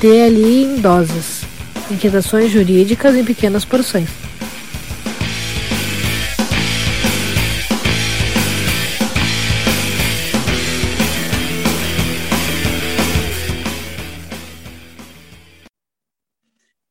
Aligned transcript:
DLI 0.00 0.64
em 0.64 0.80
doses. 0.80 1.42
Inquietações 1.90 2.50
jurídicas 2.50 3.14
em 3.14 3.22
pequenas 3.22 3.66
porções. 3.66 4.08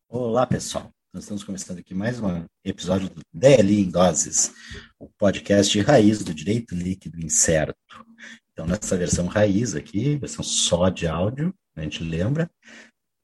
Olá, 0.07 0.45
pessoal. 0.45 0.91
Nós 1.11 1.23
estamos 1.23 1.43
começando 1.43 1.79
aqui 1.79 1.95
mais 1.95 2.19
um 2.19 2.45
episódio 2.63 3.09
do 3.09 3.21
DLI 3.33 3.81
em 3.81 3.89
Doses, 3.89 4.53
o 4.99 5.09
podcast 5.17 5.73
de 5.73 5.83
raiz 5.83 6.23
do 6.23 6.31
direito 6.31 6.75
líquido 6.75 7.19
incerto. 7.19 8.05
Então, 8.53 8.67
nessa 8.67 8.95
versão 8.95 9.25
raiz 9.25 9.73
aqui, 9.73 10.15
versão 10.17 10.43
só 10.43 10.89
de 10.89 11.07
áudio, 11.07 11.51
a 11.75 11.81
gente 11.81 12.03
lembra, 12.03 12.51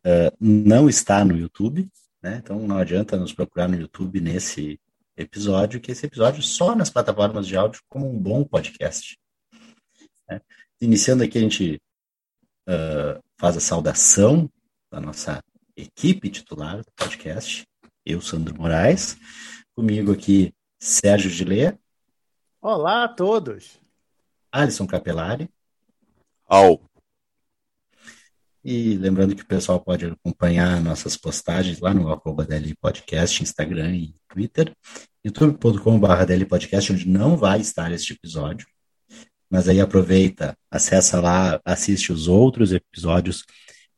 uh, 0.05 0.35
não 0.39 0.87
está 0.87 1.25
no 1.25 1.35
YouTube, 1.35 1.89
né? 2.21 2.41
Então, 2.43 2.59
não 2.59 2.77
adianta 2.77 3.17
nos 3.17 3.33
procurar 3.33 3.67
no 3.67 3.75
YouTube 3.75 4.21
nesse 4.21 4.79
episódio, 5.17 5.79
que 5.79 5.91
esse 5.91 6.05
episódio 6.05 6.43
só 6.43 6.75
nas 6.75 6.89
plataformas 6.89 7.47
de 7.47 7.55
áudio 7.55 7.81
como 7.89 8.09
um 8.09 8.17
bom 8.17 8.43
podcast. 8.43 9.17
Né? 10.29 10.41
Iniciando 10.81 11.23
aqui, 11.23 11.37
a 11.37 11.41
gente 11.41 11.81
uh, 12.67 13.23
faz 13.37 13.57
a 13.57 13.61
saudação 13.61 14.49
da 14.91 14.99
nossa 14.99 15.43
equipe 15.75 16.29
titular 16.29 16.77
do 16.77 16.91
podcast. 16.95 17.65
Eu, 18.05 18.21
Sandro 18.21 18.55
Moraes. 18.55 19.17
Comigo 19.73 20.11
aqui, 20.11 20.53
Sérgio 20.79 21.29
Gilê. 21.29 21.77
Olá 22.61 23.03
a 23.03 23.07
todos. 23.07 23.79
Alisson 24.51 24.87
Capelari. 24.87 25.49
Ao. 26.47 26.81
E 28.67 28.97
lembrando 28.97 29.35
que 29.35 29.43
o 29.43 29.47
pessoal 29.47 29.79
pode 29.79 30.07
acompanhar 30.07 30.81
nossas 30.81 31.15
postagens 31.15 31.79
lá 31.79 31.93
no 31.93 32.11
arroba 32.11 32.43
DL 32.43 32.75
Podcast, 32.81 33.43
Instagram 33.43 33.95
e 33.95 34.15
Twitter, 34.27 34.75
youtube.com.br 35.23 36.45
Podcast, 36.49 36.91
onde 36.91 37.07
não 37.07 37.37
vai 37.37 37.61
estar 37.61 37.91
este 37.91 38.13
episódio. 38.13 38.65
Mas 39.51 39.69
aí 39.69 39.79
aproveita, 39.79 40.57
acessa 40.71 41.21
lá, 41.21 41.61
assiste 41.63 42.11
os 42.11 42.27
outros 42.27 42.71
episódios 42.71 43.45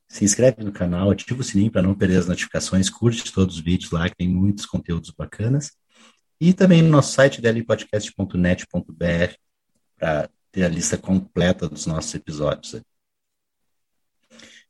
se 0.09 0.23
inscreve 0.23 0.63
no 0.63 0.71
canal, 0.71 1.11
ativa 1.11 1.39
o 1.39 1.43
sininho 1.43 1.71
para 1.71 1.81
não 1.81 1.93
perder 1.93 2.17
as 2.17 2.27
notificações, 2.27 2.89
curte 2.89 3.31
todos 3.31 3.55
os 3.55 3.61
vídeos 3.61 3.91
lá, 3.91 4.09
que 4.09 4.15
tem 4.15 4.27
muitos 4.27 4.65
conteúdos 4.65 5.11
bacanas. 5.11 5.71
E 6.39 6.53
também 6.53 6.81
no 6.81 6.89
nosso 6.89 7.13
site, 7.13 7.41
dlpodcast.net.br, 7.41 9.33
para 9.97 10.29
ter 10.51 10.63
a 10.63 10.69
lista 10.69 10.97
completa 10.97 11.67
dos 11.67 11.85
nossos 11.85 12.13
episódios. 12.15 12.81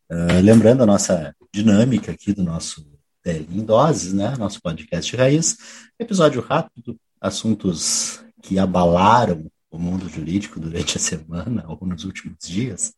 Uh, 0.10 0.40
lembrando 0.42 0.84
a 0.84 0.86
nossa 0.86 1.36
dinâmica 1.54 2.14
aqui 2.14 2.32
do 2.32 2.42
nosso 2.42 2.90
DL 3.22 3.46
em 3.52 3.66
Doses, 3.66 4.14
né? 4.14 4.36
Nosso 4.38 4.62
podcast 4.62 5.14
Raiz. 5.18 5.58
Episódio 6.00 6.42
rápido, 6.42 6.98
assuntos 7.20 8.24
que 8.42 8.58
abalaram 8.58 9.52
o 9.70 9.78
mundo 9.78 10.08
jurídico 10.08 10.62
durante 10.62 10.96
a 10.96 11.00
semana 11.02 11.66
ou 11.68 11.86
nos 11.86 12.06
últimos 12.06 12.38
dias, 12.40 12.94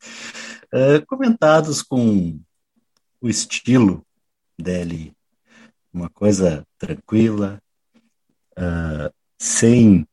uh, 0.71 1.03
comentados 1.07 1.81
com 1.81 2.39
o 3.19 3.27
estilo 3.27 4.05
dele, 4.55 5.11
uma 5.91 6.11
coisa 6.11 6.63
tranquila, 6.77 7.59
uh, 8.52 9.11
sem 9.39 10.07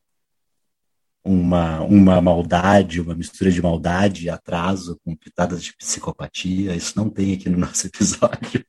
uma, 1.27 1.81
uma 1.81 2.21
maldade, 2.21 3.01
uma 3.01 3.13
mistura 3.13 3.51
de 3.51 3.61
maldade 3.61 4.25
e 4.25 4.29
atraso 4.29 4.99
com 5.03 5.15
pitadas 5.15 5.61
de 5.63 5.75
psicopatia. 5.75 6.73
Isso 6.73 6.93
não 6.95 7.09
tem 7.09 7.33
aqui 7.33 7.49
no 7.49 7.57
nosso 7.57 7.85
episódio. 7.87 8.65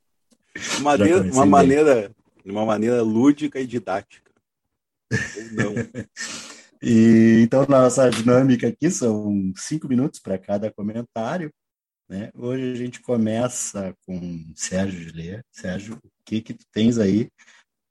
Maneira, 0.80 1.22
uma 1.32 1.46
maneira, 1.46 2.12
uma 2.44 2.66
maneira 2.66 3.00
lúdica 3.02 3.60
e 3.60 3.66
didática. 3.66 4.30
Ou 5.12 5.52
não. 5.52 5.74
E, 6.80 7.40
então, 7.42 7.66
nossa 7.68 8.08
dinâmica 8.08 8.68
aqui 8.68 8.88
são 8.88 9.52
cinco 9.56 9.88
minutos 9.88 10.20
para 10.20 10.38
cada 10.38 10.70
comentário. 10.70 11.52
Né? 12.08 12.30
Hoje 12.32 12.70
a 12.70 12.74
gente 12.76 13.00
começa 13.00 13.92
com 14.06 14.44
Sérgio 14.54 15.00
Gilê. 15.00 15.42
Sérgio, 15.50 15.96
o 15.96 16.10
que, 16.24 16.40
que 16.40 16.54
tu 16.54 16.64
tens 16.72 16.96
aí 16.98 17.28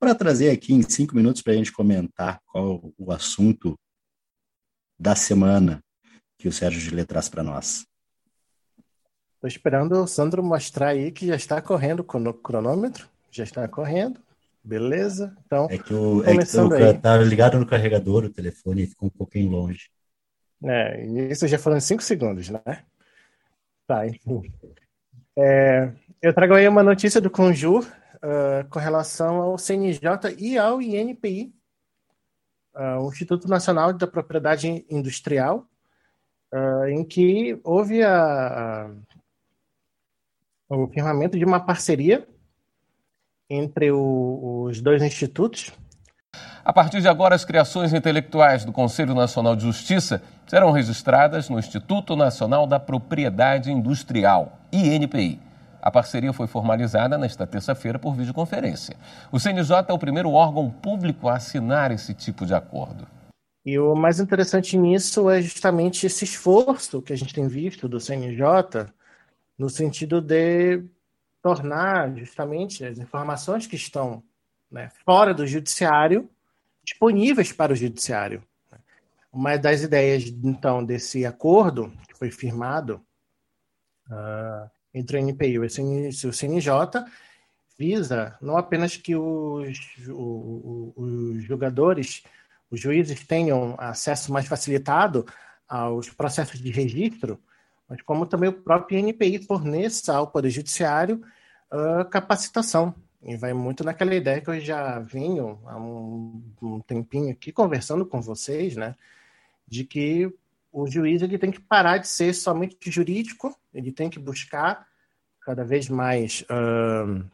para 0.00 0.14
trazer 0.14 0.48
aqui 0.48 0.72
em 0.72 0.80
cinco 0.80 1.14
minutos 1.14 1.42
para 1.42 1.52
a 1.52 1.56
gente 1.56 1.70
comentar 1.70 2.40
qual 2.46 2.90
o 2.96 3.12
assunto 3.12 3.78
da 4.98 5.14
semana 5.14 5.82
que 6.38 6.48
o 6.48 6.52
Sérgio 6.52 6.80
Gilê 6.80 7.04
traz 7.04 7.28
para 7.28 7.42
nós? 7.42 7.86
Estou 9.34 9.48
esperando 9.48 9.92
o 9.92 10.06
Sandro 10.06 10.42
mostrar 10.42 10.88
aí 10.88 11.12
que 11.12 11.26
já 11.26 11.36
está 11.36 11.62
correndo 11.62 12.02
com 12.02 12.18
o 12.18 12.34
cronômetro. 12.34 13.08
Já 13.30 13.44
está 13.44 13.68
correndo. 13.68 14.20
Beleza? 14.64 15.36
Então, 15.46 15.68
é 15.70 15.78
que 15.78 15.94
o, 15.94 16.22
é 16.24 16.36
que 16.36 16.58
o, 16.58 17.00
tá 17.00 17.16
ligado 17.18 17.58
no 17.58 17.66
carregador 17.66 18.24
o 18.24 18.30
telefone 18.30 18.82
e 18.82 18.86
ficou 18.86 19.06
um 19.06 19.10
pouquinho 19.10 19.50
longe. 19.50 19.88
É, 20.64 21.06
isso 21.30 21.46
já 21.46 21.58
foram 21.58 21.78
cinco 21.80 22.02
segundos, 22.02 22.50
né? 22.50 22.60
Tá, 23.86 24.06
enfim. 24.06 24.52
É, 25.36 25.92
eu 26.20 26.34
trago 26.34 26.54
aí 26.54 26.66
uma 26.66 26.82
notícia 26.82 27.20
do 27.20 27.30
Conjur 27.30 27.86
uh, 28.16 28.68
com 28.68 28.78
relação 28.78 29.40
ao 29.40 29.56
CNJ 29.56 30.34
e 30.36 30.58
ao 30.58 30.82
INPI, 30.82 31.54
uh, 32.78 33.04
o 33.04 33.08
Instituto 33.08 33.48
Nacional 33.48 33.92
da 33.92 34.06
Propriedade 34.06 34.86
Industrial, 34.88 35.66
uh, 36.54 36.86
em 36.86 37.04
que 37.04 37.60
houve 37.64 38.02
a, 38.02 38.86
a, 40.70 40.76
o 40.76 40.86
firmamento 40.88 41.36
de 41.36 41.44
uma 41.44 41.60
parceria 41.60 42.26
entre 43.50 43.90
o, 43.90 44.64
os 44.64 44.80
dois 44.80 45.02
institutos. 45.02 45.72
A 46.64 46.72
partir 46.72 47.00
de 47.00 47.08
agora, 47.08 47.34
as 47.34 47.44
criações 47.44 47.92
intelectuais 47.94 48.64
do 48.64 48.72
Conselho 48.72 49.14
Nacional 49.14 49.56
de 49.56 49.62
Justiça 49.62 50.22
serão 50.46 50.70
registradas 50.70 51.48
no 51.48 51.58
Instituto 51.58 52.14
Nacional 52.14 52.66
da 52.66 52.78
Propriedade 52.78 53.72
Industrial, 53.72 54.58
INPI. 54.70 55.47
A 55.80 55.90
parceria 55.90 56.32
foi 56.32 56.46
formalizada 56.46 57.16
nesta 57.16 57.46
terça-feira 57.46 57.98
por 57.98 58.14
videoconferência. 58.14 58.96
O 59.30 59.38
CNJ 59.38 59.86
é 59.88 59.92
o 59.92 59.98
primeiro 59.98 60.30
órgão 60.30 60.70
público 60.70 61.28
a 61.28 61.36
assinar 61.36 61.90
esse 61.90 62.14
tipo 62.14 62.44
de 62.44 62.54
acordo. 62.54 63.06
E 63.64 63.78
o 63.78 63.94
mais 63.94 64.18
interessante 64.18 64.76
nisso 64.76 65.30
é 65.30 65.42
justamente 65.42 66.06
esse 66.06 66.24
esforço 66.24 67.02
que 67.02 67.12
a 67.12 67.16
gente 67.16 67.34
tem 67.34 67.46
visto 67.46 67.88
do 67.88 68.00
CNJ 68.00 68.86
no 69.58 69.68
sentido 69.68 70.20
de 70.20 70.82
tornar 71.42 72.14
justamente 72.16 72.84
as 72.84 72.98
informações 72.98 73.66
que 73.66 73.76
estão 73.76 74.22
né, 74.70 74.90
fora 75.04 75.34
do 75.34 75.46
judiciário 75.46 76.28
disponíveis 76.82 77.52
para 77.52 77.72
o 77.72 77.76
judiciário. 77.76 78.42
Uma 79.30 79.56
das 79.58 79.82
ideias, 79.82 80.24
então, 80.24 80.82
desse 80.82 81.26
acordo 81.26 81.92
que 82.08 82.16
foi 82.16 82.30
firmado 82.30 83.04
uh, 84.10 84.70
entre 84.98 85.16
o 85.16 85.20
NPI 85.20 85.52
e 85.52 85.58
o 86.26 86.32
CNJ 86.32 87.04
visa 87.78 88.36
não 88.42 88.56
apenas 88.56 88.96
que 88.96 89.14
os, 89.14 89.78
os, 90.08 90.92
os 90.96 91.44
jogadores, 91.44 92.24
os 92.70 92.80
juízes 92.80 93.24
tenham 93.24 93.76
acesso 93.78 94.32
mais 94.32 94.46
facilitado 94.46 95.24
aos 95.68 96.10
processos 96.10 96.60
de 96.60 96.70
registro, 96.70 97.38
mas 97.88 98.02
como 98.02 98.26
também 98.26 98.48
o 98.48 98.52
próprio 98.52 98.98
NPI 98.98 99.44
forneça 99.44 100.14
ao 100.14 100.26
Poder 100.26 100.50
Judiciário 100.50 101.22
uh, 101.72 102.04
capacitação. 102.06 102.94
E 103.22 103.36
vai 103.36 103.52
muito 103.52 103.84
naquela 103.84 104.14
ideia 104.14 104.40
que 104.40 104.48
eu 104.48 104.60
já 104.60 104.98
venho 105.00 105.58
há 105.66 105.76
um, 105.76 106.42
um, 106.62 106.80
tempinho 106.80 107.30
aqui 107.32 107.50
conversando 107.50 108.06
com 108.06 108.20
vocês, 108.20 108.76
né? 108.76 108.94
De 109.66 109.84
que 109.84 110.32
o 110.72 110.86
juiz 110.86 111.20
ele 111.20 111.36
tem 111.36 111.50
que 111.50 111.60
parar 111.60 111.98
de 111.98 112.06
ser 112.06 112.32
somente 112.32 112.90
jurídico, 112.90 113.56
ele 113.74 113.90
tem 113.90 114.08
que 114.08 114.18
buscar 114.18 114.86
cada 115.48 115.64
vez 115.64 115.88
mais 115.88 116.44
uh, 116.50 117.24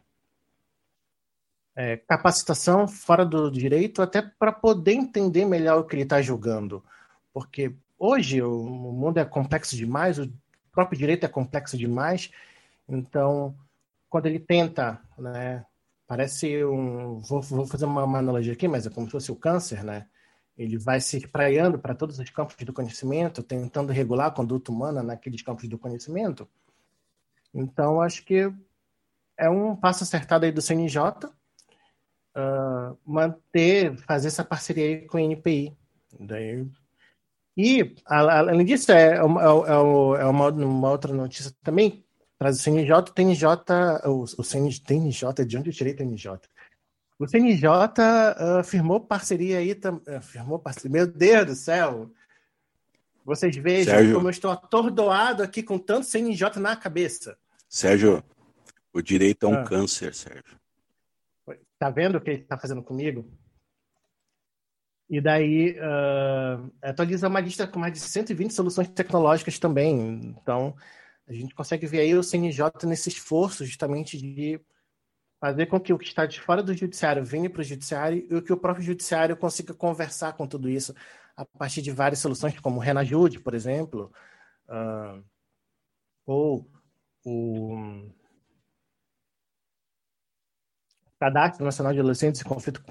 é, 1.75 1.97
capacitação 1.97 2.87
fora 2.87 3.25
do 3.25 3.51
direito, 3.51 4.01
até 4.01 4.21
para 4.21 4.53
poder 4.53 4.93
entender 4.93 5.43
melhor 5.43 5.79
o 5.79 5.83
que 5.83 5.97
ele 5.97 6.03
está 6.03 6.21
julgando. 6.21 6.81
Porque 7.33 7.75
hoje 7.99 8.41
o 8.41 8.63
mundo 8.63 9.17
é 9.17 9.25
complexo 9.25 9.75
demais, 9.75 10.17
o 10.17 10.31
próprio 10.71 10.97
direito 10.97 11.25
é 11.25 11.27
complexo 11.27 11.77
demais, 11.77 12.31
então 12.87 13.53
quando 14.09 14.27
ele 14.27 14.39
tenta, 14.39 15.01
né, 15.17 15.65
parece 16.07 16.63
um, 16.63 17.19
vou, 17.19 17.41
vou 17.41 17.67
fazer 17.67 17.83
uma, 17.83 18.05
uma, 18.05 18.19
analogia 18.19 18.53
aqui, 18.53 18.65
mas 18.65 18.87
é 18.87 18.89
como 18.89 19.07
se 19.07 19.11
fosse 19.11 19.29
o 19.29 19.35
câncer, 19.35 19.83
né? 19.83 20.07
Ele 20.57 20.77
vai 20.77 21.01
se 21.01 21.17
espraiando 21.17 21.77
para 21.77 21.93
todos 21.93 22.17
os 22.17 22.29
campos 22.29 22.55
do 22.63 22.71
conhecimento, 22.71 23.43
tentando 23.43 23.91
regular 23.91 24.27
a 24.27 24.31
conduta 24.31 24.71
humana 24.71 25.03
naqueles 25.03 25.41
campos 25.41 25.67
do 25.67 25.77
conhecimento. 25.77 26.47
Então, 27.55 28.01
acho 28.01 28.23
que 28.25 28.51
é 29.37 29.49
um 29.49 29.75
passo 29.75 30.03
acertado 30.03 30.45
aí 30.45 30.51
do 30.51 30.61
CNJ 30.61 31.01
uh, 31.01 31.31
ah, 32.35 32.95
manter, 33.05 33.95
fazer 33.99 34.27
essa 34.27 34.43
parceria 34.43 34.85
aí 34.85 35.07
com 35.07 35.17
o 35.17 35.21
NPI. 35.21 35.75
Daí, 36.19 36.67
e, 37.57 37.95
além 38.05 38.65
disso, 38.65 38.91
é, 38.91 39.23
uma, 39.23 39.41
é, 39.41 39.45
é 39.45 40.25
uma, 40.25 40.49
uma 40.49 40.91
outra 40.91 41.13
notícia 41.13 41.55
também 41.63 42.03
traz 42.37 42.59
o 42.59 42.61
CNJ, 42.61 42.93
o 42.93 43.03
TNJ, 43.03 43.47
o, 44.03 44.23
o 44.23 44.43
CNJ, 44.43 44.81
TNJ, 44.81 45.45
de 45.45 45.57
onde 45.57 45.69
eu 45.69 45.73
tirei 45.73 45.93
TNJ? 45.93 46.37
O 47.17 47.25
CNJ 47.25 47.69
uh, 47.69 48.63
firmou 48.63 48.99
parceria 48.99 49.59
aí, 49.59 49.71
uh, 49.71 50.21
firmou 50.21 50.59
parceria, 50.59 50.91
meu 50.91 51.07
Deus 51.07 51.45
do 51.45 51.55
céu! 51.55 52.11
Vocês 53.23 53.55
vejam 53.55 53.95
Sérgio, 53.95 54.15
como 54.15 54.27
eu 54.27 54.31
estou 54.31 54.51
atordoado 54.51 55.41
aqui 55.41 55.63
com 55.63 55.79
tanto 55.79 56.05
CNJ 56.05 56.59
na 56.59 56.75
cabeça. 56.75 57.37
Sérgio, 57.75 58.23
o 58.93 59.01
direito 59.01 59.45
é 59.45 59.49
um 59.49 59.55
ah. 59.55 59.65
câncer, 59.65 60.15
Sérgio. 60.15 60.57
Tá 61.77 61.89
vendo 61.89 62.15
o 62.15 62.21
que 62.21 62.29
ele 62.29 62.41
está 62.43 62.57
fazendo 62.57 62.81
comigo? 62.81 63.29
E 65.09 65.19
daí 65.19 65.71
uh, 65.71 66.71
atualiza 66.81 67.27
uma 67.27 67.41
lista 67.41 67.67
com 67.67 67.77
mais 67.77 67.91
de 67.91 67.99
120 67.99 68.53
soluções 68.53 68.87
tecnológicas 68.87 69.59
também. 69.59 69.93
Então, 70.41 70.73
a 71.27 71.33
gente 71.33 71.53
consegue 71.53 71.85
ver 71.85 71.99
aí 71.99 72.15
o 72.15 72.23
CNJ 72.23 72.71
nesse 72.85 73.09
esforço 73.09 73.65
justamente 73.65 74.17
de 74.17 74.57
fazer 75.37 75.65
com 75.65 75.77
que 75.77 75.91
o 75.91 75.97
que 75.97 76.07
está 76.07 76.25
de 76.25 76.39
fora 76.39 76.63
do 76.63 76.73
judiciário 76.73 77.25
venha 77.25 77.49
para 77.49 77.59
o 77.59 77.65
judiciário 77.65 78.19
e 78.19 78.41
que 78.41 78.53
o 78.53 78.57
próprio 78.57 78.85
judiciário 78.85 79.35
consiga 79.35 79.73
conversar 79.73 80.31
com 80.31 80.47
tudo 80.47 80.69
isso 80.69 80.95
a 81.35 81.43
partir 81.43 81.81
de 81.81 81.91
várias 81.91 82.19
soluções, 82.19 82.57
como 82.61 82.77
o 82.77 82.81
Renajude, 82.81 83.41
por 83.41 83.53
exemplo, 83.53 84.13
uh, 84.69 85.21
ou 86.25 86.73
o 87.25 88.07
Cadastro 91.19 91.65
Nacional 91.65 91.91
de 91.91 91.99
Adolescentes 91.99 92.41
em 92.41 92.43
Conflito 92.43 92.83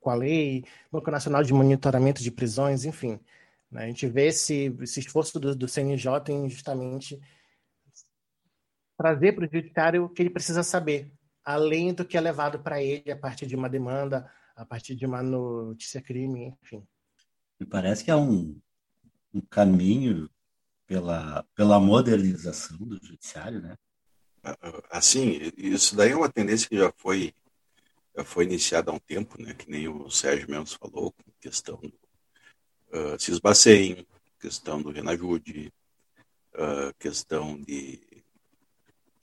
com 0.00 0.10
a 0.10 0.14
Lei, 0.14 0.64
Banco 0.90 1.10
Nacional 1.10 1.42
de 1.42 1.52
Monitoramento 1.52 2.22
de 2.22 2.30
Prisões, 2.30 2.84
enfim. 2.84 3.20
Né? 3.70 3.84
A 3.84 3.86
gente 3.86 4.06
vê 4.08 4.26
esse, 4.26 4.76
esse 4.80 5.00
esforço 5.00 5.38
do, 5.38 5.54
do 5.54 5.68
CNJ 5.68 6.32
em 6.32 6.48
justamente 6.48 7.20
trazer 8.96 9.32
para 9.32 9.46
o 9.46 9.50
judiciário 9.50 10.04
o 10.04 10.08
que 10.08 10.22
ele 10.22 10.30
precisa 10.30 10.62
saber, 10.64 11.12
além 11.44 11.94
do 11.94 12.04
que 12.04 12.16
é 12.16 12.20
levado 12.20 12.58
para 12.58 12.82
ele 12.82 13.12
a 13.12 13.16
partir 13.16 13.46
de 13.46 13.54
uma 13.54 13.68
demanda, 13.68 14.28
a 14.56 14.64
partir 14.64 14.96
de 14.96 15.06
uma 15.06 15.22
notícia 15.22 16.02
crime, 16.02 16.56
enfim. 16.62 16.84
Me 17.60 17.66
parece 17.66 18.04
que 18.04 18.10
é 18.10 18.16
um, 18.16 18.60
um 19.32 19.40
caminho 19.40 20.28
pela, 20.88 21.44
pela 21.54 21.78
modernização 21.78 22.78
do 22.78 22.96
judiciário, 22.96 23.60
né? 23.60 23.76
Assim, 24.90 25.52
isso 25.56 25.94
daí 25.94 26.12
é 26.12 26.16
uma 26.16 26.30
tendência 26.30 26.68
que 26.68 26.78
já 26.78 26.90
foi 26.96 27.34
já 28.16 28.24
foi 28.24 28.44
iniciada 28.46 28.90
há 28.90 28.94
um 28.94 28.98
tempo, 28.98 29.40
né? 29.40 29.54
Que 29.54 29.70
nem 29.70 29.86
o 29.86 30.10
Sérgio 30.10 30.50
Mendes 30.50 30.72
falou, 30.72 31.12
com 31.12 31.30
questão 31.40 31.76
do 31.76 31.92
uh, 32.98 33.18
Cisbacen, 33.20 34.04
questão 34.40 34.82
do 34.82 34.90
Renajude, 34.90 35.72
uh, 36.54 36.92
questão 36.98 37.60
de 37.60 38.00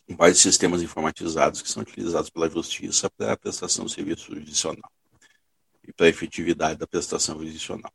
vários 0.07 0.39
sistemas 0.39 0.81
informatizados 0.81 1.61
que 1.61 1.69
são 1.69 1.81
utilizados 1.83 2.29
pela 2.29 2.49
Justiça 2.49 3.09
para 3.09 3.33
a 3.33 3.37
prestação 3.37 3.85
de 3.85 3.91
serviço 3.91 4.27
jurisdicional 4.27 4.89
e 5.85 5.91
para 5.91 6.05
a 6.05 6.09
efetividade 6.09 6.79
da 6.79 6.87
prestação 6.87 7.37
jurisdicional. 7.37 7.91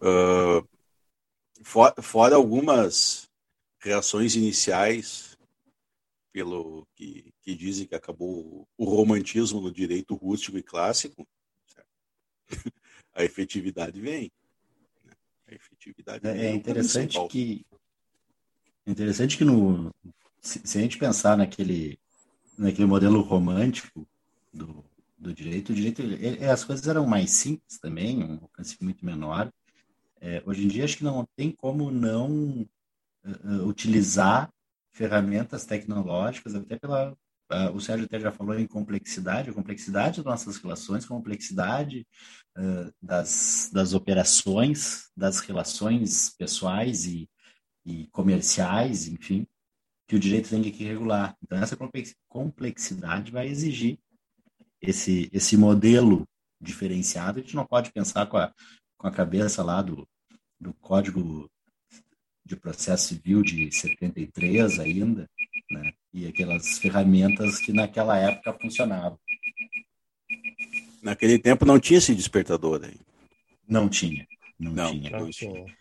Uh, 0.00 0.68
for, 1.62 1.94
fora 2.02 2.36
algumas 2.36 3.28
reações 3.80 4.34
iniciais 4.34 5.36
pelo 6.32 6.86
que, 6.94 7.32
que, 7.42 7.54
dizem 7.54 7.86
que 7.86 7.94
acabou 7.94 8.68
o 8.76 8.84
romantismo 8.84 9.60
no 9.60 9.72
direito 9.72 10.14
rústico 10.14 10.58
e 10.58 10.62
clássico, 10.62 11.26
a 13.14 13.24
efetividade 13.24 14.00
vem. 14.00 14.30
Né? 15.04 15.12
A 15.48 15.54
efetividade 15.54 16.26
é, 16.26 16.46
é 16.46 16.50
interessante 16.52 17.18
que 17.28 17.66
interessante 18.86 19.36
que 19.36 19.44
no 19.44 19.92
se, 20.40 20.60
se, 20.64 20.78
a 20.78 20.80
gente 20.80 20.98
pensar 20.98 21.36
naquele, 21.36 21.98
naquele 22.56 22.86
modelo 22.86 23.20
romântico 23.20 24.06
do, 24.52 24.84
do 25.18 25.34
direito, 25.34 25.72
o 25.72 25.74
direito, 25.74 26.00
ele, 26.00 26.44
as 26.46 26.64
coisas 26.64 26.86
eram 26.86 27.06
mais 27.06 27.30
simples 27.30 27.78
também, 27.78 28.22
um 28.22 28.38
alcance 28.42 28.76
muito 28.80 29.04
menor. 29.04 29.52
É, 30.20 30.42
hoje 30.44 30.64
em 30.64 30.68
dia, 30.68 30.84
acho 30.84 30.98
que 30.98 31.04
não 31.04 31.26
tem 31.36 31.50
como 31.50 31.90
não 31.90 32.66
uh, 33.24 33.66
utilizar 33.66 34.50
ferramentas 34.92 35.64
tecnológicas, 35.64 36.54
até 36.54 36.78
pela. 36.78 37.16
Uh, 37.50 37.72
o 37.72 37.80
Sérgio 37.80 38.04
até 38.04 38.20
já 38.20 38.30
falou 38.30 38.58
em 38.58 38.66
complexidade, 38.66 39.48
a 39.48 39.54
complexidade 39.54 40.16
das 40.18 40.24
nossas 40.24 40.58
relações, 40.58 41.06
complexidade 41.06 42.06
uh, 42.58 42.92
das, 43.00 43.70
das 43.72 43.94
operações, 43.94 45.10
das 45.16 45.40
relações 45.40 46.34
pessoais 46.36 47.06
e, 47.06 47.26
e 47.86 48.06
comerciais, 48.08 49.08
enfim 49.08 49.46
que 50.08 50.16
o 50.16 50.18
direito 50.18 50.48
tem 50.48 50.62
que 50.62 50.84
regular. 50.84 51.36
Então, 51.42 51.58
essa 51.58 51.76
complexidade 52.28 53.30
vai 53.30 53.46
exigir 53.46 53.98
esse, 54.80 55.28
esse 55.32 55.56
modelo 55.56 56.26
diferenciado. 56.58 57.38
A 57.38 57.42
gente 57.42 57.54
não 57.54 57.66
pode 57.66 57.92
pensar 57.92 58.26
com 58.26 58.38
a, 58.38 58.52
com 58.98 59.06
a 59.06 59.12
cabeça 59.12 59.62
lá 59.62 59.80
do, 59.80 60.06
do 60.60 60.74
Código 60.74 61.48
de 62.44 62.56
Processo 62.56 63.08
Civil 63.08 63.42
de 63.42 63.70
73 63.70 64.80
ainda, 64.80 65.30
né? 65.70 65.92
e 66.12 66.26
aquelas 66.26 66.78
ferramentas 66.78 67.58
que 67.58 67.72
naquela 67.72 68.18
época 68.18 68.58
funcionavam. 68.60 69.18
Naquele 71.02 71.38
tempo 71.38 71.64
não 71.64 71.78
tinha 71.78 71.98
esse 71.98 72.14
despertador 72.14 72.82
aí. 72.84 72.98
Não 73.66 73.88
tinha. 73.88 74.26
Não, 74.58 74.72
não 74.72 74.90
tinha. 74.90 75.10
Não 75.10 75.30
tinha. 75.30 75.76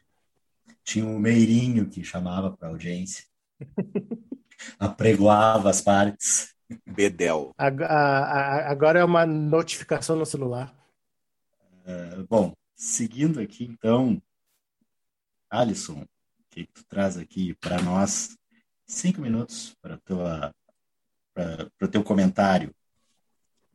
Tinha 0.83 1.05
um 1.05 1.17
meirinho 1.17 1.89
que 1.89 2.03
chamava 2.03 2.51
para 2.51 2.69
audiência. 2.69 3.25
Apregoava 4.77 5.69
as 5.69 5.81
partes. 5.81 6.53
Bedel. 6.85 7.53
Agora 7.57 8.99
é 8.99 9.03
uma 9.03 9.25
notificação 9.25 10.17
no 10.17 10.25
celular. 10.25 10.75
Uh, 11.85 12.27
bom, 12.29 12.53
seguindo 12.77 13.41
aqui 13.41 13.65
então, 13.65 14.21
Alisson, 15.49 16.03
o 16.03 16.07
que 16.49 16.65
tu 16.67 16.85
traz 16.85 17.17
aqui 17.17 17.53
para 17.55 17.81
nós? 17.81 18.37
Cinco 18.85 19.19
minutos 19.19 19.75
para 19.81 19.99
para 21.33 21.87
teu 21.91 22.03
comentário. 22.03 22.73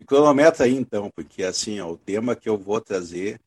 Cronometra 0.06 0.64
aí 0.64 0.74
então, 0.74 1.10
porque 1.14 1.44
assim, 1.44 1.78
ó, 1.80 1.92
o 1.92 1.98
tema 1.98 2.34
que 2.34 2.48
eu 2.48 2.58
vou 2.58 2.80
trazer 2.80 3.40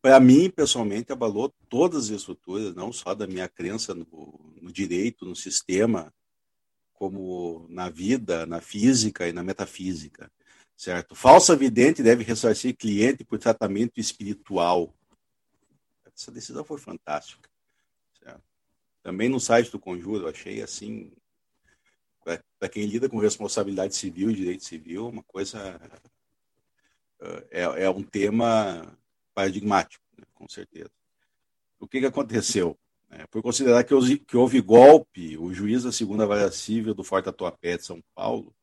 para 0.00 0.20
mim, 0.20 0.48
pessoalmente, 0.48 1.10
abalou 1.12 1.52
todas 1.68 2.04
as 2.04 2.10
estruturas, 2.10 2.74
não 2.76 2.92
só 2.92 3.12
da 3.12 3.26
minha 3.26 3.48
crença 3.48 3.92
no, 3.92 4.06
no, 4.62 4.72
direito, 4.72 5.26
no 5.26 5.34
sistema, 5.34 6.14
como 6.94 7.66
na 7.68 7.90
vida, 7.90 8.46
na 8.46 8.60
física 8.60 9.28
e 9.28 9.32
na 9.32 9.42
metafísica, 9.42 10.30
certo? 10.76 11.14
Falsa 11.14 11.56
vidente 11.56 12.02
deve 12.02 12.22
ressarcir 12.22 12.76
cliente 12.76 13.24
por 13.24 13.38
tratamento 13.38 13.98
espiritual. 13.98 14.94
Essa 16.14 16.30
decisão 16.30 16.64
foi 16.64 16.78
fantástica. 16.78 17.48
Certo? 18.22 18.42
Também 19.02 19.28
no 19.28 19.40
site 19.40 19.70
do 19.70 19.78
Conjuro, 19.78 20.28
achei 20.28 20.62
assim, 20.62 21.10
para 22.58 22.68
quem 22.68 22.86
lida 22.86 23.08
com 23.08 23.18
responsabilidade 23.18 23.94
civil 23.94 24.30
e 24.30 24.34
direito 24.34 24.64
civil, 24.64 25.08
uma 25.08 25.22
coisa. 25.22 25.80
É, 27.50 27.84
é 27.84 27.90
um 27.90 28.02
tema 28.02 28.98
paradigmático, 29.34 30.04
né, 30.18 30.24
com 30.34 30.46
certeza. 30.48 30.90
O 31.80 31.88
que, 31.88 32.00
que 32.00 32.06
aconteceu? 32.06 32.78
É, 33.10 33.26
por 33.28 33.40
considerar 33.40 33.84
que 33.84 33.94
houve, 33.94 34.18
que 34.18 34.36
houve 34.36 34.60
golpe, 34.60 35.38
o 35.38 35.52
juiz 35.54 35.84
da 35.84 35.92
segunda 35.92 36.26
vara 36.26 36.50
civil 36.50 36.92
do 36.92 37.04
Forte 37.04 37.28
Atuapé 37.28 37.76
de 37.76 37.86
São 37.86 38.02
Paulo 38.14 38.54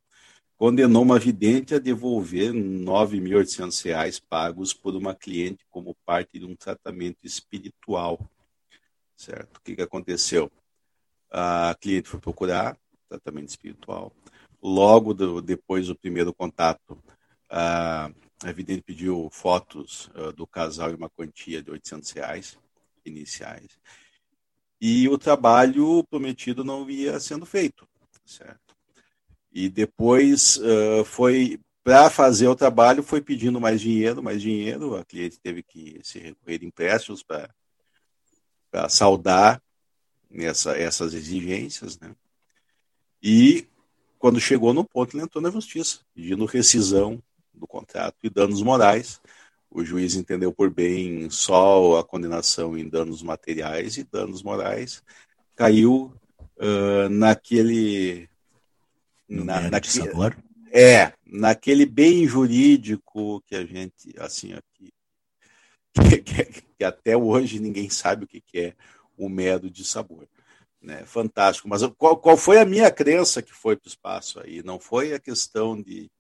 condenou 0.58 1.02
uma 1.02 1.20
vidente 1.20 1.76
a 1.76 1.80
devolver 1.80 2.52
R$ 2.52 2.60
9.800 2.60 4.22
pagos 4.30 4.74
por 4.74 4.96
uma 4.96 5.14
cliente 5.14 5.66
como 5.70 5.96
parte 6.06 6.40
de 6.40 6.46
um 6.46 6.56
tratamento 6.56 7.26
espiritual. 7.26 8.20
Certo? 9.16 9.58
O 9.58 9.62
que, 9.62 9.76
que 9.76 9.82
aconteceu? 9.82 10.52
A 11.32 11.76
cliente 11.80 12.10
foi 12.10 12.20
procurar 12.20 12.78
tratamento 13.10 13.50
espiritual. 13.50 14.12
Logo 14.62 15.14
do, 15.14 15.42
depois 15.42 15.88
do 15.88 15.96
primeiro 15.96 16.34
contato, 16.34 16.98
a 17.50 18.12
a 18.44 18.52
Vidente 18.52 18.84
pediu 18.84 19.30
fotos 19.32 20.10
uh, 20.16 20.34
do 20.34 20.46
casal 20.46 20.92
e 20.92 20.96
uma 20.96 21.10
quantia 21.10 21.64
de 21.64 21.72
800 21.72 22.12
reais 22.12 22.60
iniciais. 23.06 23.80
E 24.82 25.08
o 25.08 25.18
trabalho 25.18 26.04
prometido 26.10 26.64
não 26.64 26.90
ia 26.90 27.20
sendo 27.20 27.46
feito, 27.46 27.88
certo? 28.26 28.73
E 29.54 29.70
depois 29.70 30.58
uh, 30.58 31.06
foi 31.06 31.60
para 31.84 32.10
fazer 32.10 32.48
o 32.48 32.56
trabalho 32.56 33.04
foi 33.04 33.22
pedindo 33.22 33.60
mais 33.60 33.80
dinheiro, 33.80 34.24
mais 34.24 34.42
dinheiro. 34.42 34.96
A 34.96 35.06
cliente 35.06 35.40
teve 35.40 35.62
que 35.62 36.00
se 36.02 36.18
recorrer 36.18 36.60
de 36.60 36.66
empréstimos 36.66 37.22
para 37.22 38.90
saldar 38.90 39.62
essa, 40.32 40.78
essas 40.78 41.14
exigências, 41.14 42.00
né? 42.00 42.16
E 43.22 43.68
quando 44.18 44.40
chegou 44.40 44.74
no 44.74 44.86
ponto, 44.86 45.16
ele 45.16 45.24
entrou 45.24 45.42
na 45.42 45.52
justiça, 45.52 46.00
pedindo 46.16 46.46
rescisão 46.46 47.22
do 47.54 47.68
contrato 47.68 48.16
e 48.24 48.30
danos 48.30 48.62
morais. 48.62 49.22
O 49.70 49.84
juiz 49.84 50.16
entendeu 50.16 50.52
por 50.54 50.70
bem 50.70 51.30
só 51.30 52.00
a 52.00 52.04
condenação 52.04 52.78
em 52.78 52.88
danos 52.88 53.22
materiais 53.22 53.98
e 53.98 54.04
danos 54.04 54.42
morais 54.42 55.04
caiu 55.56 56.14
uh, 56.58 57.10
naquele. 57.10 58.30
Na, 59.42 59.70
naquele, 59.70 60.06
sabor? 60.06 60.38
É, 60.72 61.14
naquele 61.26 61.86
bem 61.86 62.28
jurídico 62.28 63.42
que 63.48 63.56
a 63.56 63.66
gente, 63.66 64.14
assim, 64.20 64.54
aqui, 64.54 64.94
que, 65.94 66.18
que, 66.18 66.62
que 66.78 66.84
até 66.84 67.18
hoje 67.18 67.60
ninguém 67.60 67.90
sabe 67.90 68.26
o 68.26 68.28
que, 68.28 68.42
que 68.42 68.60
é 68.60 68.74
o 69.18 69.28
medo 69.28 69.70
de 69.70 69.84
sabor. 69.84 70.28
Né? 70.82 71.04
Fantástico. 71.06 71.68
Mas 71.68 71.82
qual, 71.98 72.18
qual 72.18 72.38
foi 72.38 72.60
a 72.60 72.66
minha 72.66 72.92
crença 72.92 73.42
que 73.42 73.54
foi 73.54 73.76
para 73.76 73.88
o 73.88 73.90
espaço 73.90 74.40
aí? 74.40 74.62
Não 74.64 74.80
foi 74.80 75.14
a 75.14 75.20
questão 75.20 75.82
de, 75.82 76.12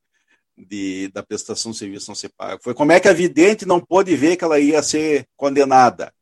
de, 0.58 1.10
da 1.10 1.22
prestação 1.22 1.72
de 1.72 1.78
serviço 1.78 2.10
não 2.10 2.16
ser 2.16 2.30
paga. 2.30 2.60
Foi 2.64 2.74
como 2.74 2.92
é 2.92 3.00
que 3.00 3.08
a 3.08 3.14
vidente 3.14 3.66
não 3.66 3.80
pôde 3.80 4.16
ver 4.16 4.38
que 4.38 4.44
ela 4.44 4.60
ia 4.60 4.82
ser 4.82 5.28
condenada. 5.36 6.14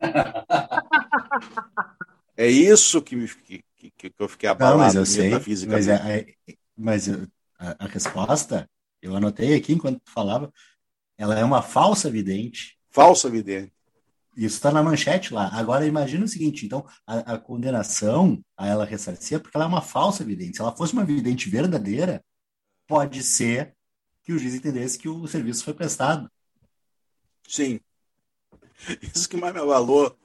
é 2.36 2.48
isso 2.48 3.00
que, 3.00 3.16
me, 3.16 3.28
que 3.28 3.64
eu 4.24 4.28
fiquei 4.28 4.48
abalado 4.48 4.78
não, 4.78 4.84
mas 4.84 4.94
eu 4.94 5.06
sei, 5.06 5.30
mas, 5.66 5.88
é, 5.88 5.94
é, 5.94 6.54
mas 6.76 7.08
a, 7.58 7.76
a, 7.84 7.86
resposta, 7.86 8.68
eu 9.00 9.16
anotei 9.16 9.54
aqui 9.54 9.72
enquanto 9.72 10.00
tu 10.00 10.10
falava, 10.10 10.52
ela 11.16 11.38
é 11.38 11.44
uma 11.44 11.62
falsa 11.62 12.10
vidente. 12.10 12.78
Falsa 12.90 13.30
vidente. 13.30 13.72
Isso 14.36 14.56
está 14.56 14.70
na 14.72 14.82
manchete 14.82 15.32
lá. 15.34 15.48
Agora 15.52 15.86
imagina 15.86 16.24
o 16.24 16.28
seguinte: 16.28 16.64
então, 16.64 16.86
a, 17.06 17.34
a, 17.34 17.38
condenação 17.38 18.42
a 18.56 18.66
ela 18.66 18.84
ressarcia 18.84 19.38
porque 19.38 19.56
ela 19.56 19.66
é 19.66 19.68
uma 19.68 19.82
falsa 19.82 20.24
vidente. 20.24 20.56
Se 20.56 20.62
ela 20.62 20.74
fosse 20.74 20.94
uma 20.94 21.04
vidente 21.04 21.50
verdadeira, 21.50 22.24
pode 22.86 23.22
ser 23.22 23.74
que 24.22 24.32
o 24.32 24.38
juiz 24.38 24.54
entendesse 24.54 24.98
que 24.98 25.08
o 25.08 25.26
serviço 25.26 25.64
foi 25.64 25.74
prestado. 25.74 26.30
Sim. 27.46 27.80
Isso 29.14 29.28
que 29.28 29.36
mais 29.36 29.52
me 29.52 29.60
abalou. 29.60 30.16